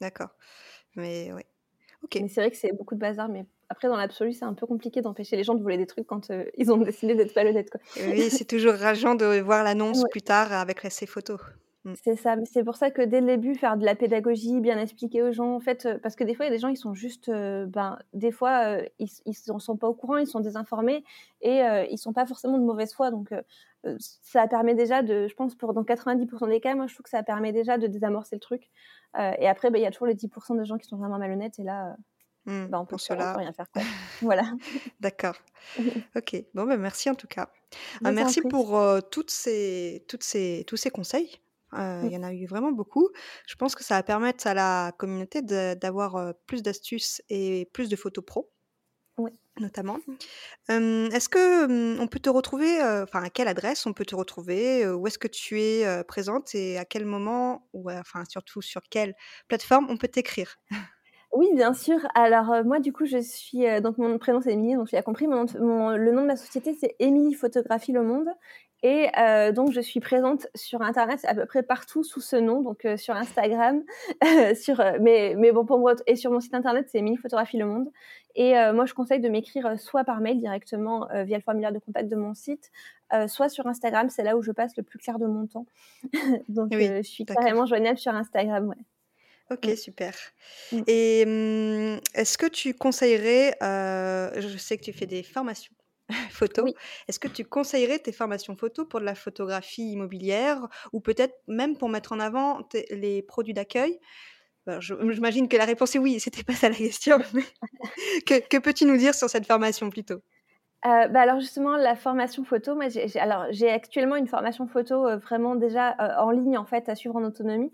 D'accord. 0.00 0.30
Mais 0.96 1.32
oui. 1.32 1.42
Ok. 2.02 2.18
Mais 2.20 2.28
c'est 2.28 2.40
vrai 2.40 2.50
que 2.50 2.56
c'est 2.56 2.72
beaucoup 2.72 2.94
de 2.94 3.00
bazar, 3.00 3.28
mais 3.28 3.46
après, 3.68 3.88
dans 3.88 3.96
l'absolu, 3.96 4.32
c'est 4.32 4.44
un 4.44 4.54
peu 4.54 4.66
compliqué 4.66 5.02
d'empêcher 5.02 5.36
les 5.36 5.44
gens 5.44 5.54
de 5.54 5.62
voler 5.62 5.76
des 5.76 5.86
trucs 5.86 6.06
quand 6.06 6.30
euh, 6.30 6.44
ils 6.56 6.72
ont 6.72 6.76
décidé 6.78 7.14
d'être 7.14 7.34
malhonnêtes, 7.36 7.70
quoi. 7.70 7.80
Oui, 7.96 8.30
c'est 8.30 8.46
toujours 8.46 8.74
rageant 8.74 9.14
de 9.14 9.40
voir 9.40 9.62
l'annonce 9.62 10.02
Ouais. 10.02 10.08
plus 10.10 10.22
tard 10.22 10.52
avec 10.52 10.80
ces 10.90 11.06
photos. 11.06 11.40
C'est 12.02 12.16
ça, 12.16 12.36
c'est 12.44 12.64
pour 12.64 12.76
ça 12.76 12.90
que 12.90 13.00
dès 13.00 13.20
le 13.20 13.26
début, 13.26 13.54
faire 13.54 13.76
de 13.78 13.84
la 13.84 13.94
pédagogie, 13.94 14.60
bien 14.60 14.78
expliquer 14.78 15.22
aux 15.22 15.32
gens, 15.32 15.54
en 15.54 15.60
fait, 15.60 15.86
euh, 15.86 15.98
parce 16.02 16.16
que 16.16 16.24
des 16.24 16.34
fois, 16.34 16.44
il 16.44 16.48
y 16.48 16.52
a 16.52 16.54
des 16.54 16.60
gens, 16.60 16.68
ils 16.68 16.76
sont 16.76 16.92
juste, 16.92 17.28
euh, 17.30 17.66
ben, 17.66 17.98
des 18.12 18.30
fois, 18.30 18.78
ils, 18.98 19.08
ils 19.24 19.34
sont 19.34 19.76
pas 19.76 19.88
au 19.88 19.94
courant, 19.94 20.16
ils 20.18 20.26
sont 20.26 20.40
désinformés 20.40 21.02
et 21.40 21.60
ils 21.90 21.96
sont 21.98 22.12
pas 22.12 22.26
forcément 22.26 22.58
de 22.58 22.64
mauvaise 22.64 22.92
foi. 22.92 23.10
Donc, 23.10 23.32
ça 24.00 24.46
permet 24.48 24.74
déjà 24.74 25.02
de, 25.02 25.28
je 25.28 25.34
pense, 25.34 25.54
pour 25.54 25.72
dans 25.72 25.84
90% 25.84 26.48
des 26.48 26.60
cas, 26.60 26.74
moi, 26.74 26.86
je 26.88 26.94
trouve 26.94 27.04
que 27.04 27.10
ça 27.10 27.22
permet 27.22 27.52
déjà 27.52 27.78
de 27.78 27.86
désamorcer 27.86 28.36
le 28.36 28.40
truc. 28.40 28.70
Et 29.16 29.48
après, 29.48 29.70
ben, 29.70 29.78
il 29.78 29.82
y 29.82 29.86
a 29.86 29.90
toujours 29.90 30.08
les 30.08 30.14
10% 30.14 30.56
de 30.56 30.64
gens 30.64 30.76
qui 30.78 30.86
sont 30.88 30.96
vraiment 30.98 31.18
malhonnêtes 31.18 31.58
et 31.58 31.62
là, 31.62 31.96
Hmm, 32.48 32.66
ben, 32.66 32.78
on 32.80 32.86
peut, 32.86 32.96
pour 32.96 33.00
cela, 33.00 33.34
rien 33.34 33.52
faire. 33.52 33.66
Quoi. 33.72 33.82
voilà. 34.22 34.52
d'accord. 35.00 35.36
Ok. 36.16 36.36
Bon, 36.54 36.66
ben 36.66 36.78
merci 36.78 37.10
en 37.10 37.14
tout 37.14 37.26
cas. 37.26 37.50
Ah, 38.04 38.12
merci 38.12 38.42
pour 38.42 38.76
euh, 38.78 39.00
toutes 39.00 39.30
ces, 39.30 40.04
toutes 40.08 40.24
ces, 40.24 40.64
tous 40.66 40.76
ces 40.76 40.90
conseils. 40.90 41.40
Euh, 41.74 42.02
Il 42.06 42.12
y 42.12 42.16
en 42.16 42.22
a 42.22 42.32
eu 42.32 42.46
vraiment 42.46 42.72
beaucoup. 42.72 43.08
Je 43.46 43.56
pense 43.56 43.74
que 43.74 43.84
ça 43.84 43.96
va 43.96 44.02
permettre 44.02 44.46
à 44.46 44.54
la 44.54 44.92
communauté 44.98 45.42
d'avoir 45.42 46.34
plus 46.46 46.62
d'astuces 46.62 47.22
et 47.28 47.68
plus 47.74 47.88
de 47.90 47.96
photos 47.96 48.24
pro, 48.24 48.52
Oui. 49.18 49.38
notamment. 49.60 49.98
Est-ce 50.68 51.28
que 51.28 51.64
hum, 51.66 52.00
on 52.00 52.06
peut 52.08 52.20
te 52.20 52.30
retrouver, 52.30 52.80
enfin 52.82 53.22
à 53.24 53.30
quelle 53.30 53.48
adresse 53.48 53.86
on 53.86 53.92
peut 53.92 54.06
te 54.06 54.14
retrouver, 54.16 54.88
où 54.88 55.06
est-ce 55.06 55.18
que 55.18 55.28
tu 55.28 55.60
es 55.60 56.04
présente 56.04 56.54
et 56.54 56.78
à 56.78 56.84
quel 56.84 57.04
moment, 57.06 57.68
ou 57.72 57.90
enfin 57.90 58.24
surtout 58.28 58.62
sur 58.62 58.82
quelle 58.90 59.14
plateforme 59.48 59.86
on 59.90 59.96
peut 59.98 60.08
t'écrire? 60.08 60.56
Oui, 61.32 61.46
bien 61.54 61.74
sûr. 61.74 61.98
Alors 62.14 62.50
euh, 62.52 62.64
moi, 62.64 62.80
du 62.80 62.92
coup, 62.92 63.04
je 63.04 63.18
suis 63.18 63.66
euh, 63.66 63.80
donc 63.80 63.98
mon 63.98 64.18
prénom 64.18 64.40
c'est 64.40 64.52
Émilie, 64.52 64.74
donc 64.76 64.88
tu 64.88 64.96
as 64.96 65.02
compris. 65.02 65.26
Mon, 65.26 65.44
mon- 65.60 65.90
le 65.96 66.10
nom 66.12 66.22
de 66.22 66.26
ma 66.26 66.36
société 66.36 66.74
c'est 66.80 66.96
Émilie 66.98 67.34
Photographie 67.34 67.92
Le 67.92 68.02
Monde, 68.02 68.28
et 68.82 69.08
euh, 69.18 69.52
donc 69.52 69.70
je 69.72 69.80
suis 69.80 70.00
présente 70.00 70.46
sur 70.54 70.80
Internet 70.82 71.20
à 71.26 71.34
peu 71.34 71.44
près 71.44 71.62
partout 71.62 72.02
sous 72.02 72.20
ce 72.22 72.36
nom, 72.36 72.62
donc 72.62 72.84
euh, 72.86 72.96
sur 72.96 73.14
Instagram, 73.14 73.82
sur 74.54 74.80
euh, 74.80 74.92
mais 75.00 75.34
mais 75.36 75.52
bon 75.52 75.66
pour 75.66 75.78
moi 75.78 75.94
et 76.06 76.16
sur 76.16 76.30
mon 76.30 76.40
site 76.40 76.54
internet 76.54 76.86
c'est 76.90 76.98
Émilie 76.98 77.16
Photographie 77.18 77.58
Le 77.58 77.66
Monde. 77.66 77.88
Et 78.34 78.56
euh, 78.56 78.72
moi, 78.72 78.84
je 78.86 78.94
conseille 78.94 79.18
de 79.20 79.28
m'écrire 79.28 79.80
soit 79.80 80.04
par 80.04 80.20
mail 80.20 80.38
directement 80.38 81.10
euh, 81.10 81.24
via 81.24 81.36
le 81.38 81.42
formulaire 81.42 81.72
de 81.72 81.80
contact 81.80 82.08
de 82.08 82.14
mon 82.14 82.34
site, 82.34 82.70
euh, 83.12 83.26
soit 83.26 83.48
sur 83.48 83.66
Instagram. 83.66 84.10
C'est 84.10 84.22
là 84.22 84.36
où 84.36 84.42
je 84.42 84.52
passe 84.52 84.76
le 84.76 84.84
plus 84.84 84.98
clair 85.00 85.18
de 85.18 85.26
mon 85.26 85.46
temps. 85.48 85.66
donc 86.48 86.68
Oui, 86.72 86.86
euh, 86.88 86.98
je 86.98 87.08
suis 87.08 87.24
carrément 87.26 87.66
joignable 87.66 87.98
sur 87.98 88.14
Instagram. 88.14 88.68
Ouais. 88.68 88.76
Ok, 89.50 89.66
Mm. 89.66 89.76
super. 89.76 90.14
Mm. 90.72 90.82
Et 90.86 91.24
hum, 91.26 92.00
est-ce 92.14 92.38
que 92.38 92.46
tu 92.46 92.74
conseillerais, 92.74 93.56
euh, 93.62 94.40
je 94.40 94.58
sais 94.58 94.76
que 94.78 94.84
tu 94.84 94.92
fais 94.92 95.06
des 95.06 95.22
formations 95.22 95.74
photo, 96.30 96.62
Oui. 96.62 96.74
est-ce 97.08 97.18
que 97.18 97.28
tu 97.28 97.44
conseillerais 97.44 97.98
tes 97.98 98.12
formations 98.12 98.56
photo 98.56 98.86
pour 98.86 99.00
de 99.00 99.04
la 99.06 99.14
photographie 99.14 99.92
immobilière 99.92 100.68
ou 100.92 101.00
peut-être 101.00 101.34
même 101.48 101.76
pour 101.78 101.88
mettre 101.88 102.12
en 102.12 102.20
avant 102.20 102.62
tes- 102.64 102.86
les 102.90 103.22
produits 103.22 103.54
d'accueil? 103.54 103.98
Ben, 104.66 104.80
je- 104.80 104.94
J'imagine 105.12 105.48
que 105.48 105.56
la 105.58 105.66
réponse 105.66 105.94
est 105.96 106.00
oui, 106.00 106.20
c'était 106.20 106.44
pas 106.44 106.54
ça 106.56 106.68
la 106.70 106.76
question. 106.76 107.18
mais 107.34 107.44
que 108.26 108.40
que 108.48 108.58
peux-tu 108.58 108.84
nous 108.86 108.96
dire 108.98 109.14
sur 109.14 109.30
cette 109.30 109.46
formation 109.46 109.90
plutôt? 109.90 110.22
Euh, 110.86 111.08
bah 111.08 111.22
alors 111.22 111.40
justement 111.40 111.76
la 111.76 111.96
formation 111.96 112.44
photo, 112.44 112.76
moi 112.76 112.88
j'ai 112.88 113.18
alors 113.18 113.46
j'ai 113.50 113.68
actuellement 113.68 114.14
une 114.14 114.28
formation 114.28 114.68
photo 114.68 115.08
euh, 115.08 115.16
vraiment 115.16 115.56
déjà 115.56 115.90
euh, 116.00 116.22
en 116.22 116.30
ligne 116.30 116.56
en 116.56 116.64
fait 116.66 116.88
à 116.88 116.94
suivre 116.94 117.16
en 117.16 117.24
autonomie 117.24 117.72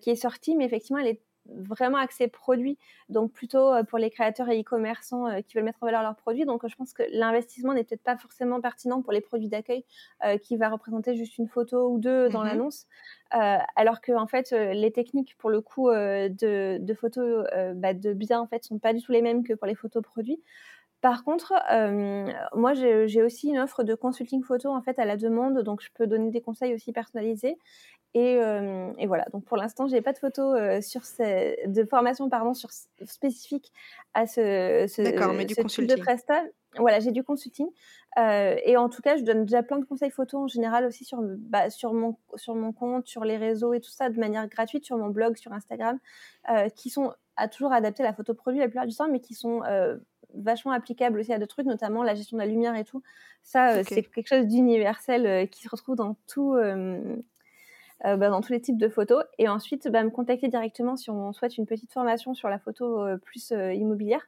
qui 0.00 0.10
est 0.10 0.16
sortie, 0.16 0.56
mais 0.56 0.64
effectivement 0.64 0.98
elle 0.98 1.06
est 1.06 1.22
vraiment 1.46 1.96
axée 1.98 2.28
produit, 2.28 2.76
donc 3.08 3.32
plutôt 3.32 3.72
pour 3.88 3.98
les 3.98 4.10
créateurs 4.10 4.50
et 4.50 4.60
e-commerçants 4.60 5.40
qui 5.42 5.54
veulent 5.54 5.64
mettre 5.64 5.78
en 5.82 5.86
valeur 5.86 6.02
leurs 6.02 6.16
produits. 6.16 6.44
Donc 6.44 6.68
je 6.68 6.76
pense 6.76 6.92
que 6.92 7.02
l'investissement 7.12 7.72
n'est 7.72 7.82
peut-être 7.84 8.02
pas 8.02 8.18
forcément 8.18 8.60
pertinent 8.60 9.00
pour 9.00 9.12
les 9.14 9.22
produits 9.22 9.48
d'accueil 9.48 9.86
qui 10.42 10.56
va 10.58 10.68
représenter 10.68 11.14
juste 11.16 11.38
une 11.38 11.48
photo 11.48 11.88
ou 11.88 11.98
deux 11.98 12.28
dans 12.28 12.42
Mhm. 12.42 12.44
l'annonce, 12.44 12.86
alors 13.30 14.02
que 14.02 14.12
en 14.12 14.26
fait 14.26 14.50
les 14.50 14.92
techniques 14.92 15.34
pour 15.38 15.48
le 15.48 15.62
coup 15.62 15.88
de, 15.90 16.76
de 16.78 16.94
photos 16.94 17.46
bah, 17.74 17.94
de 17.94 18.12
biens 18.12 18.40
en 18.40 18.46
fait 18.46 18.62
sont 18.62 18.78
pas 18.78 18.92
du 18.92 19.00
tout 19.00 19.10
les 19.12 19.22
mêmes 19.22 19.42
que 19.42 19.54
pour 19.54 19.66
les 19.66 19.74
photos 19.74 20.02
produits. 20.02 20.42
Par 21.00 21.24
contre, 21.24 21.54
euh, 21.72 22.26
moi, 22.54 22.74
j'ai 22.74 23.22
aussi 23.22 23.48
une 23.48 23.58
offre 23.58 23.82
de 23.84 23.94
consulting 23.94 24.42
photo 24.42 24.68
en 24.68 24.82
fait 24.82 24.98
à 24.98 25.04
la 25.04 25.16
demande, 25.16 25.62
donc 25.62 25.80
je 25.80 25.88
peux 25.94 26.06
donner 26.06 26.30
des 26.30 26.40
conseils 26.42 26.74
aussi 26.74 26.92
personnalisés. 26.92 27.56
Et, 28.12 28.38
euh, 28.40 28.92
et 28.98 29.06
voilà. 29.06 29.24
Donc 29.32 29.44
pour 29.44 29.56
l'instant, 29.56 29.86
j'ai 29.86 30.02
pas 30.02 30.12
de 30.12 30.18
photo 30.18 30.54
euh, 30.54 30.80
sur 30.80 31.04
ces, 31.04 31.58
de 31.66 31.84
formation 31.84 32.28
pardon 32.28 32.54
sur 32.54 32.70
spécifique 33.04 33.72
à 34.14 34.26
ce, 34.26 34.86
ce, 34.88 35.02
D'accord, 35.02 35.32
mais 35.32 35.44
du 35.44 35.54
ce 35.54 35.62
type 35.62 35.86
de 35.86 35.94
consulting. 35.94 36.04
prestat. 36.04 36.42
Voilà, 36.76 37.00
j'ai 37.00 37.12
du 37.12 37.22
consulting. 37.22 37.68
Euh, 38.18 38.56
et 38.64 38.76
en 38.76 38.88
tout 38.88 39.02
cas, 39.02 39.16
je 39.16 39.22
donne 39.22 39.44
déjà 39.44 39.62
plein 39.62 39.78
de 39.78 39.84
conseils 39.84 40.10
photo 40.10 40.38
en 40.38 40.48
général 40.48 40.84
aussi 40.84 41.04
sur, 41.04 41.20
bah, 41.22 41.70
sur, 41.70 41.94
mon, 41.94 42.16
sur 42.34 42.54
mon 42.54 42.72
compte, 42.72 43.06
sur 43.06 43.24
les 43.24 43.36
réseaux 43.36 43.74
et 43.74 43.80
tout 43.80 43.90
ça, 43.90 44.08
de 44.10 44.18
manière 44.18 44.48
gratuite, 44.48 44.84
sur 44.84 44.96
mon 44.96 45.08
blog, 45.08 45.36
sur 45.36 45.52
Instagram, 45.52 45.98
euh, 46.50 46.68
qui 46.68 46.90
sont 46.90 47.12
à 47.36 47.48
toujours 47.48 47.72
adaptés 47.72 48.02
à 48.02 48.06
la 48.06 48.12
photo 48.12 48.34
produit 48.34 48.60
la 48.60 48.66
plupart 48.68 48.86
du 48.86 48.94
temps, 48.94 49.08
mais 49.08 49.20
qui 49.20 49.34
sont 49.34 49.62
euh, 49.64 49.96
vachement 50.34 50.72
applicables 50.72 51.18
aussi 51.18 51.32
à 51.32 51.38
d'autres 51.38 51.54
trucs, 51.54 51.66
notamment 51.66 52.02
la 52.02 52.14
gestion 52.14 52.36
de 52.36 52.42
la 52.42 52.48
lumière 52.48 52.76
et 52.76 52.84
tout. 52.84 53.02
Ça, 53.42 53.76
euh, 53.76 53.82
c'est 53.86 54.02
quelque 54.02 54.28
chose 54.28 54.46
d'universel 54.46 55.26
euh, 55.26 55.46
qui 55.46 55.62
se 55.62 55.68
retrouve 55.68 55.96
dans 55.96 56.16
tout. 56.28 56.54
euh, 58.06 58.16
bah, 58.16 58.30
dans 58.30 58.40
tous 58.40 58.52
les 58.52 58.60
types 58.60 58.78
de 58.78 58.88
photos. 58.88 59.24
Et 59.38 59.48
ensuite, 59.48 59.88
bah, 59.88 60.02
me 60.02 60.10
contacter 60.10 60.48
directement 60.48 60.96
si 60.96 61.10
on 61.10 61.32
souhaite 61.32 61.58
une 61.58 61.66
petite 61.66 61.92
formation 61.92 62.34
sur 62.34 62.48
la 62.48 62.58
photo 62.58 63.02
euh, 63.04 63.18
plus 63.18 63.52
euh, 63.52 63.72
immobilière. 63.74 64.26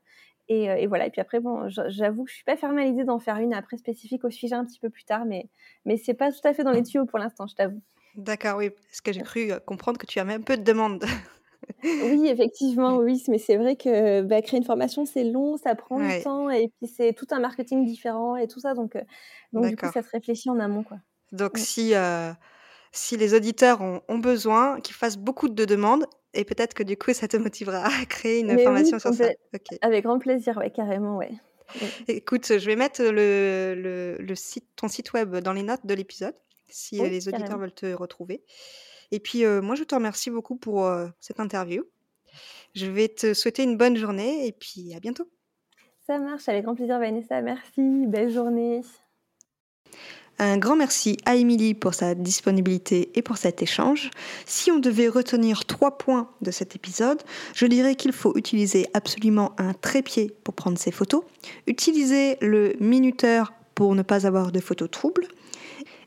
Et, 0.49 0.65
et 0.65 0.87
voilà. 0.87 1.07
Et 1.07 1.11
puis 1.11 1.21
après, 1.21 1.41
bon, 1.41 1.69
j'avoue 1.69 2.25
que 2.25 2.31
je 2.31 2.35
suis 2.35 2.45
pas 2.45 2.57
fermée 2.57 2.83
à 2.83 2.85
l'idée 2.85 3.05
d'en 3.05 3.21
faire 3.21 3.37
une 3.37 3.55
après 3.55 3.79
spécifique 3.79 4.25
au 4.25 4.31
sujet 4.31 4.55
un 4.55 4.65
petit 4.67 4.81
peu 4.81 4.91
plus 4.91 5.05
tard, 5.05 5.25
mais 5.25 5.49
mais 5.87 5.97
c'est 5.97 6.15
pas 6.15 6.31
tout 6.33 6.47
à 6.47 6.53
fait 6.53 6.65
dans 6.65 6.73
les 6.73 6.83
tuyaux 6.83 7.07
pour 7.07 7.19
l'instant, 7.21 7.47
je 7.47 7.55
t'avoue. 7.55 7.81
D'accord, 8.17 8.59
oui, 8.59 8.71
parce 8.71 9.01
que 9.01 9.13
j'ai 9.13 9.23
cru 9.23 9.53
comprendre 9.65 9.99
que 9.99 10.05
tu 10.05 10.19
avais 10.19 10.35
un 10.35 10.41
peu 10.41 10.57
de 10.59 10.63
demande. 10.63 11.05
Oui, 12.01 12.27
effectivement, 12.29 12.97
oui, 12.99 13.23
mais 13.29 13.39
c'est 13.39 13.57
vrai 13.57 13.77
que 13.77 14.23
bah, 14.23 14.43
créer 14.43 14.59
une 14.59 14.65
formation, 14.65 15.05
c'est 15.05 15.25
long, 15.25 15.57
ça 15.57 15.75
prend 15.75 16.01
du 16.01 16.15
temps, 16.17 16.51
et 16.51 16.69
puis 16.69 16.87
c'est 16.89 17.13
tout 17.13 17.27
un 17.31 17.39
marketing 17.41 17.85
différent 17.85 18.37
et 18.37 18.49
tout 18.49 18.61
ça, 18.61 18.75
donc 18.75 18.97
euh, 18.97 19.03
donc 19.53 19.67
du 19.69 19.77
coup, 19.77 19.87
ça 19.89 20.03
se 20.03 20.11
réfléchit 20.11 20.51
en 20.51 20.59
amont, 20.59 20.83
quoi. 20.85 20.99
Donc 21.33 21.59
si, 21.59 21.95
euh, 21.95 22.33
si 22.93 23.17
les 23.17 23.35
auditeurs 23.35 23.81
ont, 23.83 24.03
ont 24.09 24.19
besoin, 24.19 24.81
qu'ils 24.81 24.95
fassent 24.97 25.19
beaucoup 25.19 25.49
de 25.49 25.65
demandes, 25.65 26.07
et 26.35 26.45
peut-être 26.45 26.75
que 26.75 26.83
du 26.83 26.97
coup, 26.99 27.13
ça 27.15 27.29
te 27.29 27.37
motivera 27.37 27.85
à 27.87 28.07
créer 28.07 28.41
une 28.41 28.59
Mais 28.59 28.69
oui, 28.69 28.93
formation 28.93 28.99
sur 28.99 29.15
ça. 29.15 29.31
avec 29.83 30.05
grand 30.05 30.19
plaisir, 30.19 30.57
ouais, 30.59 30.71
carrément, 30.71 31.17
ouais. 31.17 31.33
Écoute, 32.09 32.47
je 32.59 32.67
vais 32.67 32.77
mettre 32.77 33.03
le, 33.03 33.75
le, 33.77 34.17
le 34.19 34.35
site, 34.35 34.67
ton 34.77 34.89
site 34.89 35.13
web 35.13 35.37
dans 35.39 35.53
les 35.53 35.63
notes 35.63 35.87
de 35.87 35.95
l'épisode, 35.95 36.35
si 36.69 37.05
euh, 37.05 37.09
Oui, 37.09 37.09
les 37.09 37.29
auditeurs 37.29 37.59
carrément. 37.59 37.59
veulent 37.59 37.75
te 37.75 37.93
retrouver. 37.93 38.45
Et 39.13 39.21
puis, 39.21 39.45
euh, 39.45 39.61
moi, 39.61 39.77
je 39.77 39.85
te 39.85 39.95
remercie 39.95 40.31
beaucoup 40.31 40.57
pour 40.57 40.87
euh, 40.87 41.07
cette 41.21 41.39
interview. 41.39 41.85
Je 42.75 42.87
vais 42.87 43.09
te 43.09 43.35
souhaiter 43.35 43.63
une 43.63 43.77
bonne 43.77 43.97
journée, 43.97 44.47
et 44.47 44.53
puis 44.53 44.95
à 44.95 45.01
bientôt. 45.01 45.29
Ça 46.07 46.19
marche, 46.19 46.49
avec 46.49 46.65
grand 46.65 46.75
plaisir, 46.75 46.99
Vanessa. 46.99 47.43
Merci, 47.43 48.07
belle 48.07 48.33
journée. 48.33 48.81
Un 50.39 50.57
grand 50.57 50.77
merci 50.77 51.19
à 51.27 51.37
Émilie 51.37 51.75
pour 51.75 51.93
sa 51.93 52.15
disponibilité 52.15 53.11
et 53.15 53.23
pour 53.23 53.37
cet 53.37 53.63
échange. 53.63 54.11
Si 54.47 54.71
on 54.73 54.79
devait 54.79 55.09
retenir 55.09 55.67
trois 55.67 55.99
points 55.99 56.31
de 56.41 56.51
cet 56.51 56.75
épisode, 56.75 57.23
je 57.55 57.67
dirais 57.67 57.95
qu'il 57.95 58.13
faut 58.13 58.37
utiliser 58.37 58.87
absolument 58.95 59.53
un 59.59 59.75
trépied 59.75 60.35
pour 60.43 60.55
prendre 60.55 60.79
ses 60.79 60.91
photos, 60.91 61.23
utiliser 61.67 62.39
le 62.41 62.73
minuteur 62.81 63.53
pour 63.75 63.95
ne 63.95 64.03
pas 64.03 64.27
avoir 64.27 64.53
de 64.53 64.61
photos 64.61 64.91
troubles, 64.91 65.29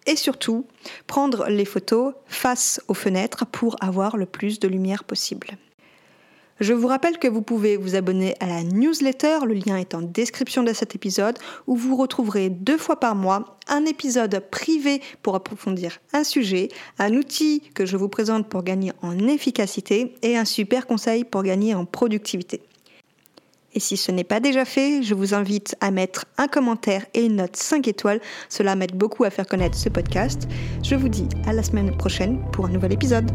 et 0.06 0.16
surtout 0.16 0.66
prendre 1.08 1.48
les 1.48 1.66
photos 1.66 2.14
face 2.26 2.82
aux 2.88 2.94
fenêtres 2.94 3.46
pour 3.46 3.76
avoir 3.82 4.18
le 4.18 4.26
plus 4.26 4.60
de 4.60 4.68
lumière 4.68 5.04
possible. 5.04 5.58
Je 6.62 6.72
vous 6.72 6.88
rappelle 6.88 7.20
que 7.20 7.28
vous 7.28 7.42
pouvez 7.42 7.76
vous 7.76 7.96
abonner 7.96 8.34
à 8.40 8.46
la 8.48 8.64
newsletter, 8.64 9.40
le 9.46 9.56
lien 9.56 9.76
est 9.76 9.94
en 9.94 10.02
description 10.02 10.64
de 10.64 10.72
cet 10.72 10.96
épisode, 10.96 11.38
où 11.68 11.76
vous 11.76 11.98
retrouverez 11.98 12.50
deux 12.50 12.78
fois 12.78 12.98
par 12.98 13.14
mois 13.14 13.58
un 13.68 13.84
épisode 13.84 14.42
privé 14.52 15.02
pour 15.22 15.36
approfondir 15.36 16.00
un 16.14 16.24
sujet, 16.24 16.70
un 16.98 17.14
outil 17.14 17.62
que 17.74 17.86
je 17.86 17.98
vous 17.98 18.08
présente 18.08 18.48
pour 18.48 18.64
gagner 18.64 18.94
en 19.02 19.28
efficacité 19.28 20.16
et 20.22 20.38
un 20.38 20.46
super 20.46 20.88
conseil 20.88 21.26
pour 21.26 21.44
gagner 21.44 21.76
en 21.76 21.84
productivité. 21.84 22.62
Et 23.76 23.80
si 23.80 23.98
ce 23.98 24.12
n'est 24.12 24.24
pas 24.24 24.40
déjà 24.40 24.64
fait, 24.64 25.04
je 25.04 25.14
vous 25.14 25.34
invite 25.34 25.76
à 25.82 25.92
mettre 25.92 26.26
un 26.38 26.48
commentaire 26.48 27.06
et 27.14 27.26
une 27.26 27.36
note 27.36 27.58
5 27.58 27.88
étoiles. 27.88 28.22
Cela 28.50 28.76
m'aide 28.76 28.96
beaucoup 28.96 29.26
à 29.26 29.30
faire 29.30 29.46
connaître 29.46 29.78
ce 29.78 29.90
podcast. 29.90 30.48
Je 30.82 30.96
vous 30.96 31.10
dis 31.10 31.28
à 31.46 31.54
la 31.54 31.62
semaine 31.62 31.96
prochaine 31.98 32.42
pour 32.52 32.66
un 32.66 32.70
nouvel 32.70 32.94
épisode. 32.94 33.30